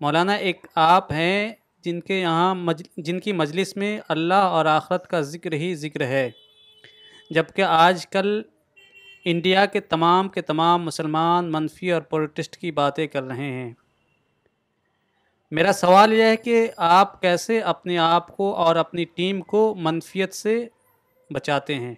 [0.00, 1.52] مولانا، ایک آپ ہیں
[1.84, 2.54] جن کے یہاں
[2.96, 6.30] جن کی مجلس میں اللہ اور آخرت کا ذکر ہی ذکر ہے۔
[7.30, 8.42] جبکہ آج کل
[9.24, 13.72] انڈیا کے تمام کے تمام مسلمان، منفی اور پولیٹسٹ کی باتیں کر رہے ہیں۔
[15.50, 20.34] میرا سوال یہ ہے کہ آپ کیسے اپنے آپ کو اور اپنی ٹیم کو منفیت
[20.34, 20.68] سے
[21.30, 21.94] بچاتے ہیں؟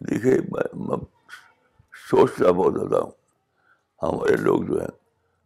[0.00, 0.38] دیکھیے،
[0.74, 0.96] میں
[2.10, 3.10] سوچتا بہت زیادہ ہوں۔
[4.02, 4.94] ہمارے لوگ جو ہیں،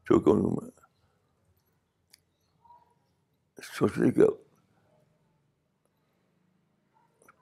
[0.04, 0.70] چونکہ ان میں
[3.62, 4.26] سوچنے کا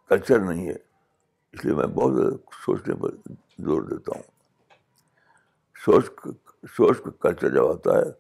[0.09, 0.77] کلچر نہیں ہے،
[1.53, 2.35] اس لیے میں بہت زیادہ
[2.65, 3.11] سوچنے پر
[3.59, 4.23] زور دیتا ہوں۔
[5.85, 6.07] سوچ
[6.63, 8.11] سوچ کا کلچر جب آتا ہے،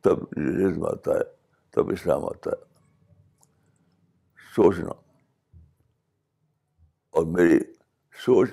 [0.00, 1.24] تب ریلیزم آتا ہے،
[1.70, 2.62] تب اسلام آتا ہے۔
[4.56, 4.90] سوچنا
[7.10, 7.58] اور میری
[8.14, 8.50] سوچ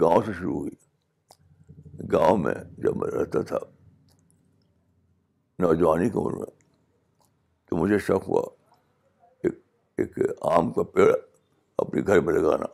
[0.00, 0.70] گاؤں سے شروع ہوئی
[2.12, 3.58] گاؤں میں جب میں رہتا تھا
[5.58, 6.46] نوجوانی کی عمر میں
[7.72, 8.42] تو مجھے شوق ہوا
[9.44, 9.54] ایک
[9.98, 10.18] ایک
[10.52, 11.08] آم کا پیڑ
[11.78, 12.66] اپنے گھر میں لگانا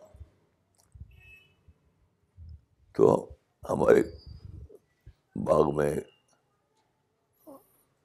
[2.95, 3.15] تو
[3.63, 4.03] ہمارے
[5.45, 5.95] باغ میں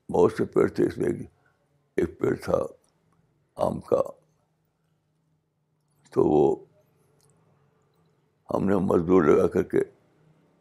[0.09, 1.09] بہت سے پیڑ تھے اس میں
[1.97, 2.57] ایک پیڑ تھا
[3.57, 4.01] آم کا
[6.13, 6.43] تو وہ
[8.55, 9.81] ہم نے مزدور لگا کر کے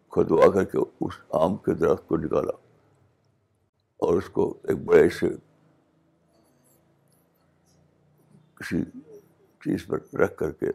[0.08, 2.52] کھدوا کر کے اس آم کے درخت کو نکالا
[3.96, 5.28] اور اس کو ایک بڑے سے
[8.54, 8.84] کسی
[9.64, 10.66] چیز پر رکھ کر کے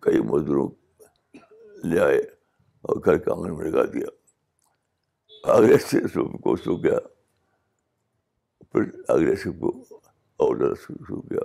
[0.00, 0.68] کئی مزدوروں
[1.84, 2.18] لے آئے
[2.82, 4.06] اور گھر کے آنگن میں لگا دیا۔
[5.52, 6.00] آگے سے
[6.40, 6.98] کو سو گیا۔
[8.72, 9.68] پھر اگلے سے کو
[10.36, 11.40] اور زیادہ شروع کیا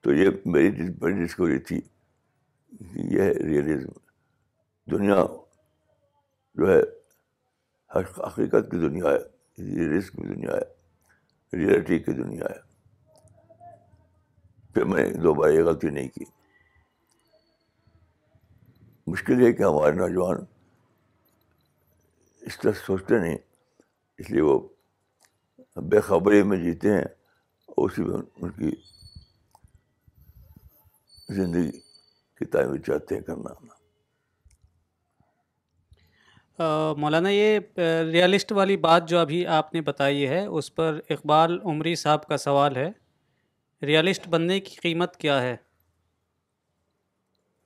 [0.00, 1.80] تو یہ میری بڑی ڈسکوری تھی
[2.80, 3.92] یہ ہے ریئلزم
[4.90, 5.24] دنیا
[6.54, 6.80] جو ہے
[7.98, 9.18] حقیقت کی دنیا ہے
[9.58, 10.82] ریئلزم کی دنیا ہے
[11.56, 12.72] ریئلٹی کی دنیا ہے۔
[14.74, 16.24] پھر میں دوبارہ یہ غلطی نہیں کی۔
[19.06, 20.36] مشکل ہے کہ ہمارے نوجوان
[22.40, 23.38] اس طرح سوچتے نہیں،
[24.18, 24.68] اس لیے وہ
[25.76, 27.04] بے خبری میں جیتے ہیں
[27.66, 28.70] اور اسی میں ان کی
[31.28, 31.81] زندگی
[32.44, 33.72] کی تعمیر چاہتے ہیں کرنا۔
[36.96, 37.58] مولانا یہ
[38.12, 42.36] ریئلسٹ والی بات جو ابھی آپ نے بتائی ہے اس پر اقبال عمری صاحب کا
[42.36, 42.90] سوال ہے
[43.82, 45.56] ریئلسٹ بننے کی قیمت کیا ہے؟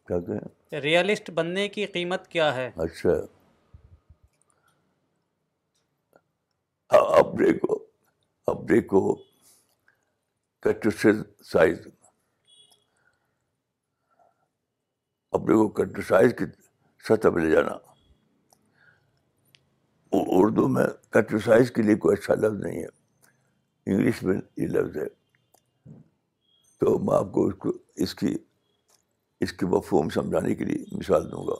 [0.07, 3.11] کیا کہیں ریئلسٹ بننے کی قیمت کیا ہے؟ اچھا۔
[6.97, 7.87] اپنے کو
[8.47, 9.23] اپنے کو
[11.45, 11.89] سائز
[15.37, 16.45] اپنے کو کٹرسائز کی
[17.05, 17.77] سطح پہ لے جانا۔
[20.13, 22.87] اردو میں کٹرسائز کے لیے کوئی اچھا لفظ نہیں ہے۔
[23.87, 25.07] انگلش میں یہ لفظ ہے۔
[26.79, 28.37] تو میں آپ کو اس کو، اس کی
[29.41, 31.55] اس کی مفہوم سمجھانے کے لیے مثال دوں گا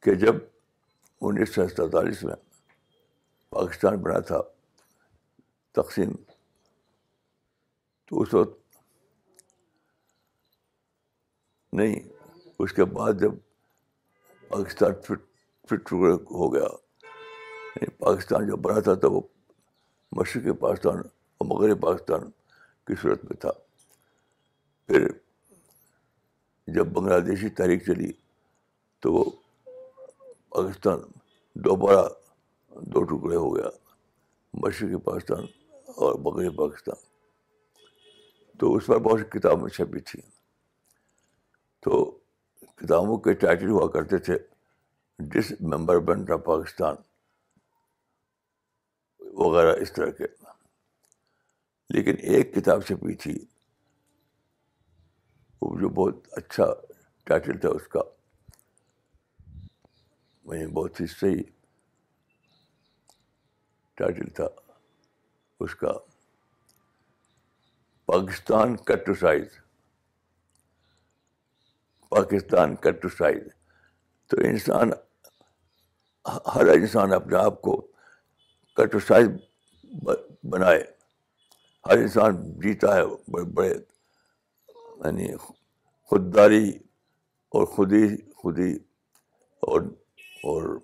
[0.00, 0.34] کہ جب
[1.20, 2.34] انیس سو سینتالیس میں
[3.50, 4.38] پاکستان بنا تھا
[5.72, 6.12] تقسیم،
[8.06, 8.59] تو اس وقت
[11.80, 12.00] نہیں،
[12.58, 13.32] اس کے بعد جب
[14.48, 15.22] پاکستان فٹ
[15.68, 15.92] فٹ
[16.30, 16.66] ہو گیا۔
[17.76, 19.20] یعنی پاکستان جب بنا تھا، تو وہ
[20.12, 20.98] مشرقی پاکستان
[21.38, 22.30] اور مغربی پاکستان
[22.86, 23.50] کی صورت میں تھا۔
[24.86, 25.08] پھر
[26.66, 28.12] جب بنگلہ دیشی تحریک چلی،
[29.00, 29.24] تو وہ
[30.48, 30.98] پاکستان
[31.54, 32.08] دوبارہ
[32.80, 33.68] دو ٹکڑے ہو گیا
[34.54, 37.10] مشرقی پاکستان اور مغربی پاکستان۔
[38.58, 40.39] تو اس پر بہت سی کتابیں چھپی تھیں۔
[42.90, 44.38] کتابوں کے ٹائٹل ہوا کرتے تھے۔
[45.60, 46.94] Dismemberment of Pakistan.
[49.20, 50.24] وغیرہ اس طرح کے۔
[51.90, 53.44] لیکن ایک کتاب چھپی تھی۔
[55.62, 56.64] وہ جو بہت اچھا
[57.24, 58.00] ٹائٹل تھا اس کا۔
[60.44, 61.42] میں بہت ہی صحیح
[63.94, 64.48] ٹائٹل تھا
[65.60, 65.92] اس کا۔
[68.06, 69.69] Pakistan cut size.
[72.10, 73.42] Pakistan cut size
[74.26, 74.90] تو انسان،
[76.54, 77.76] ہر انسان اپنے آپ کو
[78.76, 79.28] کٹ سائز
[80.50, 80.80] بنائے،
[81.86, 85.36] ہر انسان جیتا ہے بڑے بڑے یعنی
[86.08, 86.68] خودداری
[87.48, 88.06] اور خودی
[88.36, 88.74] خودی
[89.60, 89.80] اور
[90.42, 90.78] اور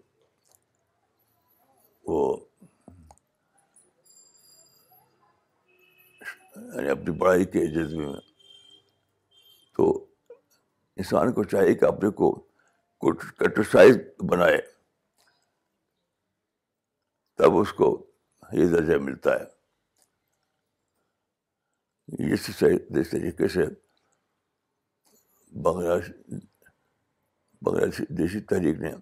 [2.05, 2.37] وہ
[6.57, 8.21] یعنی اپنی بڑائی کے جذبے میں۔
[9.77, 10.06] تو
[10.97, 12.33] انسان کو چاہیے کہ اپنے کو
[13.39, 13.97] کٹرسائز
[14.31, 14.59] بنائے،
[17.39, 17.89] تب اس کو
[18.53, 19.45] یہ درجہ ملتا ہے۔
[22.33, 22.53] اسی
[23.11, 23.65] طریقے سے
[25.53, 25.95] بنگلہ
[27.63, 28.93] بنگلہ دیشی تحریک نے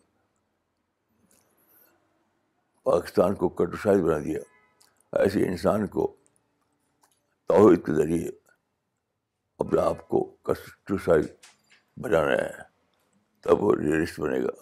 [2.82, 4.40] پاکستان کو کٹوسائز بنا دیا۔
[5.12, 6.16] ایسے انسان کو
[7.46, 8.30] توحید کے ذریعے
[9.58, 11.26] اپنے آپ کو کٹوسائز
[11.96, 12.62] بنانا ہے
[13.44, 14.52] تب وہ ریئلسٹ بنے گا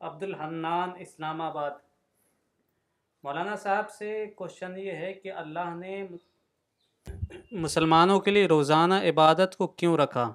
[0.00, 1.70] عبد الحنان اسلام آباد
[3.24, 6.06] مولانا صاحب سے کوشچن یہ ہے کہ اللہ نے
[7.52, 10.32] مسلمانوں کے لیے روزانہ عبادت کو کیوں رکھا؟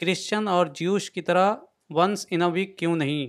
[0.00, 1.54] کرسچن اور جیوش کی طرح
[1.90, 3.28] ونس ان ویک کیوں نہیں؟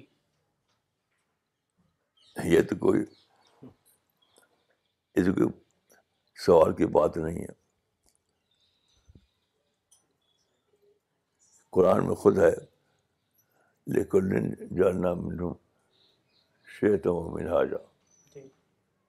[2.46, 3.02] یہ تو کوئی
[5.16, 5.63] یہ تو کوئی
[6.38, 7.52] سوال کی بات نہیں ہے۔
[11.70, 12.52] قرآن میں خود ہے
[13.88, 15.54] لیکن جاننا منہ
[16.68, 17.78] شیت و منہاجا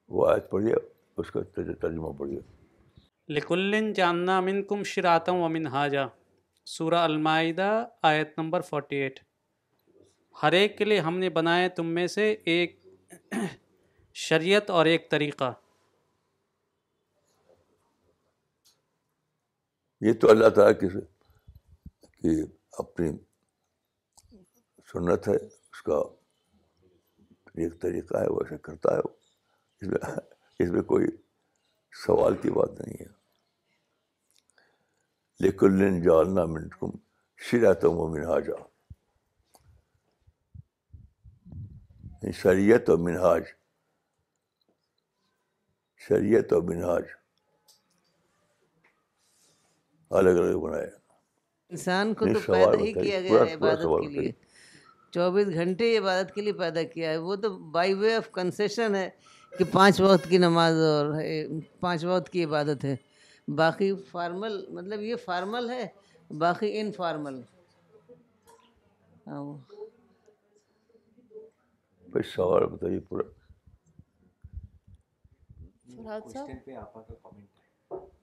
[0.09, 0.75] وہ آیت پڑھیے
[1.16, 2.41] اس کا ترجمہ پڑھیے۔
[3.29, 6.07] لکلن جاننا من کم شراتم و من حاجہ
[6.66, 9.20] سورہ المائدہ آیت نمبر فورٹی ایٹ
[10.43, 12.79] ہر ایک کے لیے ہم نے بنائے تم میں سے ایک
[14.14, 15.53] شریعت اور ایک طریقہ۔
[20.01, 21.01] یہ تو اللہ تعالیٰ کی
[22.01, 23.12] کہ اپنی
[24.92, 26.03] سنت ہے، اس کا
[27.55, 29.16] ایک طریقہ ہے، وہ ایسے کرتا ہے۔ وہ
[29.80, 29.99] اس میں
[30.59, 31.07] اس میں کوئی
[32.07, 33.24] سوال کی بات نہیں ہے۔
[35.40, 36.90] لیکن جالنا منٹ کم
[37.51, 38.66] شیرا تم و منہاجا۔
[42.32, 43.42] شریعت اور منہاج۔
[45.97, 47.24] شریعت اور منہاج۔
[50.14, 50.86] الگ الگ بنایا
[51.70, 54.32] انسان کو تو پیدا ہی کیا گیا ہے عبادت کے لیے۔
[55.10, 59.10] چوبیس گھنٹے عبادت کے لیے پیدا کیا ہے۔ وہ تو بائی وے آف کنسیشن ہے
[59.58, 61.14] کہ پانچ وقت کی نماز اور
[61.80, 62.96] پانچ وقت کی عبادت ہے۔
[63.48, 65.86] باقی فارمل مطلب یہ فارمل ہے
[66.38, 67.40] باقی انفارمل
[69.26, 69.56] ہاں۔
[72.34, 73.22] سوال بتائیے پورا۔
[75.96, 76.70] فرحاد صاحب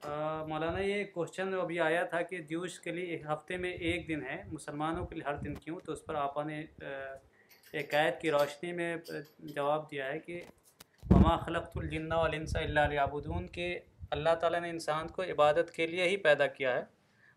[0.02, 4.08] آ، مولانا یہ کوشچن ابھی آیا تھا کہ جوش کے لیے ایک ہفتے میں ایک
[4.08, 6.64] دن ہے مسلمانوں کے لیے ہر دن کیوں؟ تو اس پر آپا نے
[7.72, 8.96] ایک آیت کی روشنی میں
[9.38, 10.40] جواب دیا ہے کہ
[11.10, 13.78] وما خلقت الجن والانس الا لیعبدون کہ
[14.10, 16.82] اللہ تعالیٰ نے انسان کو عبادت کے لیے ہی پیدا کیا ہے۔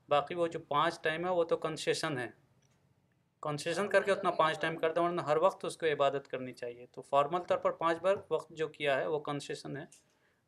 [0.10, 2.28] باقی وہ جو پانچ ٹائم ہے وہ تو کنسیشن ہے۔
[3.42, 6.86] کنسیشن کر کے اتنا پانچ ٹائم کرتا ورنہ ہر وقت اس کو عبادت کرنی چاہیے۔
[6.92, 9.86] تو فارمل طور پر پانچ بار وقت جو کیا ہے وہ کنسیشن ہے۔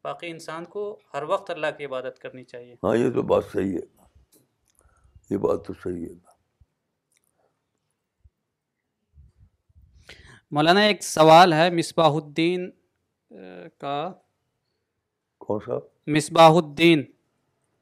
[0.08, 3.78] باقی انسان کو ہر وقت اللہ کی عبادت کرنی چاہیے۔ ہاں یہ تو بات صحیح
[3.78, 4.08] ہے۔
[5.30, 6.14] یہ بات تو صحیح ہے۔
[10.52, 12.72] مولانا ایک سوال ہے مصباح الدین
[13.78, 14.14] کا۔
[15.38, 15.74] کون سا؟
[16.08, 17.04] مصباح الدین۔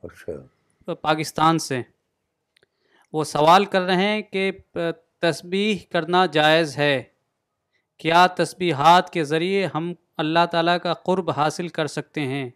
[0.04, 1.82] اچھا۔ پاکستان سے۔
[3.14, 4.52] وہ سوال کر رہے ہیں کہ
[5.20, 7.04] تسبیح کرنا جائز ہے۔
[7.98, 12.50] کیا تسبیحات کے ذریعے ہم اللہ تعالیٰ کا قرب حاصل کر سکتے ہیں۔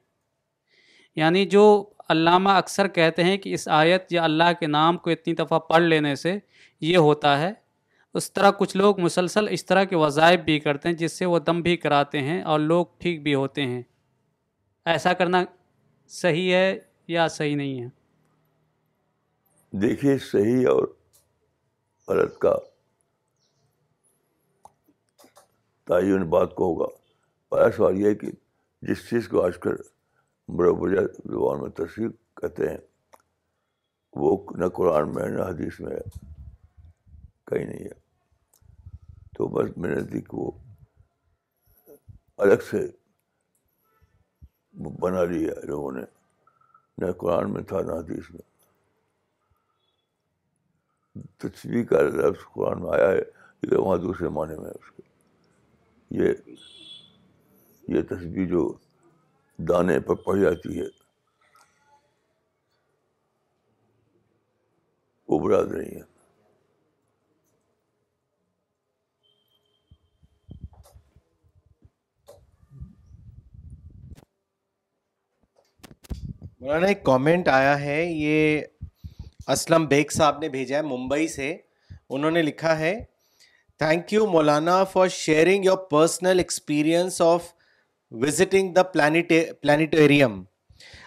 [1.16, 5.34] یعنی جو علامہ اکثر کہتے ہیں کہ اس آیت یا اللہ کے نام کو اتنی
[5.34, 6.40] دفعہ پڑھ لینے سے
[6.82, 7.54] یہ ہوتا ہے،
[8.14, 11.40] اس طرح کچھ لوگ مسلسل اس طرح کے وظائف بھی کرتے ہیں جس سے وہ
[11.40, 13.82] دم بھی کراتے ہیں اور لوگ ٹھیک بھی ہوتے ہیں۔
[14.86, 15.44] ایسا کرنا
[16.08, 17.88] صحیح ہے یا صحیح نہیں ہے؟
[19.72, 20.96] دیکھیے، صحیح اور
[22.08, 22.56] غلط کا
[25.86, 26.99] تعین بات کو ہوگا۔
[27.50, 28.28] پہلا سوال یہ ہے کہ
[28.82, 29.76] جس چیز کو آج کل
[30.48, 32.78] بڑے بڑے زبان میں تصویر کہتے ہیں،
[34.14, 36.02] وہ نہ قرآن میں، نہ حدیث میں ہے
[37.48, 38.10] کہیں نہیں ہے۔
[39.38, 40.52] تو بس میں نے نزدیک وہ
[42.38, 42.88] الگ سے
[45.00, 46.02] بنا لیا لوگوں نے،
[46.98, 48.50] نہ قرآن میں تھا، نہ حدیث میں۔
[51.38, 53.22] تصویر کا لفظ قرآن میں آیا ہے
[53.62, 55.04] لیکن وہاں دوسرے معنی میں اس کے۔
[56.12, 56.34] یہ
[57.90, 58.62] یہ تصویر جو
[59.60, 60.86] دانے پر پڑ جاتی ہے،
[65.30, 66.04] وہ براد نہیں ہے
[76.62, 78.62] مولانا، ایک کامنٹ آیا ہے، یہ
[79.48, 81.56] اسلم بیگ صاحب نے بھیجا ہے ممبئی سے۔
[82.10, 82.94] انہوں نے لکھا ہے
[83.80, 87.54] thank you Maulana for sharing your personal experience of
[88.12, 90.42] visiting the planetarium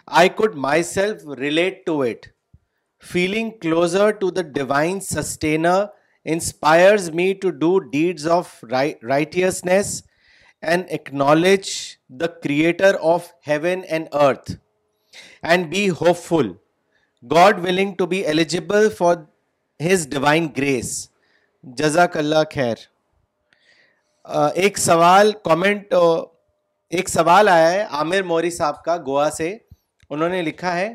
[0.09, 2.27] I could myself relate to it
[3.03, 5.85] feeling closer to the divine sustainer
[6.27, 10.03] inspires me to do deeds of righteousness
[10.63, 11.71] and acknowledge
[12.21, 14.53] the creator of heaven and earth
[15.43, 16.57] and be hopeful.
[17.23, 19.27] God willing to be eligible for
[19.81, 21.09] His divine grace.
[21.65, 22.77] جزاک اللہ خیر
[24.57, 25.95] ایک سوال comment
[26.93, 29.57] ایک سوال آیا ہے عامر موری صاحب کا گوا سے
[30.11, 30.95] انہوں نے لکھا ہے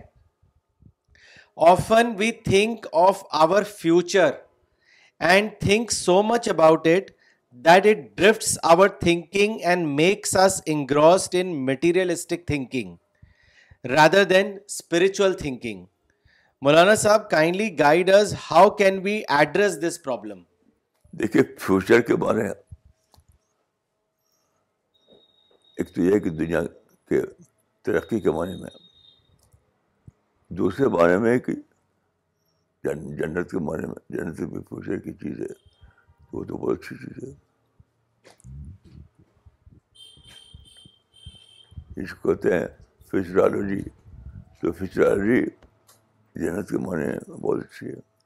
[1.57, 4.31] often we think of our future
[5.21, 7.11] and think so much about it
[7.65, 12.95] that it drifts our thinking and makes us engrossed in materialistic thinking
[13.85, 15.87] rather than spiritual thinking.
[16.61, 18.33] Maulana Sahab, kindly guide us.
[18.33, 20.43] How can we address this problem?
[21.13, 22.53] دیکھیے future کے بارے میں
[25.77, 26.61] ایک تو یہ ہے کہ دنیا
[27.09, 27.21] کے
[27.81, 28.69] ترقی کے معنی میں،
[30.49, 31.53] دوسرے بارے میں کہ
[32.83, 35.69] جن- جنت کے معنی میں، جنت بھی فیوچر کی چیز ہے،
[36.33, 37.47] وہ تو بہت اچھی چیز ہے۔
[42.03, 42.67] اس کو کہتے ہیں
[43.11, 43.81] فیچرالوجی
[44.61, 45.45] تو فیچرالوجی
[46.35, 48.16] جنت کے معنی میں بہت اچھی ہے۔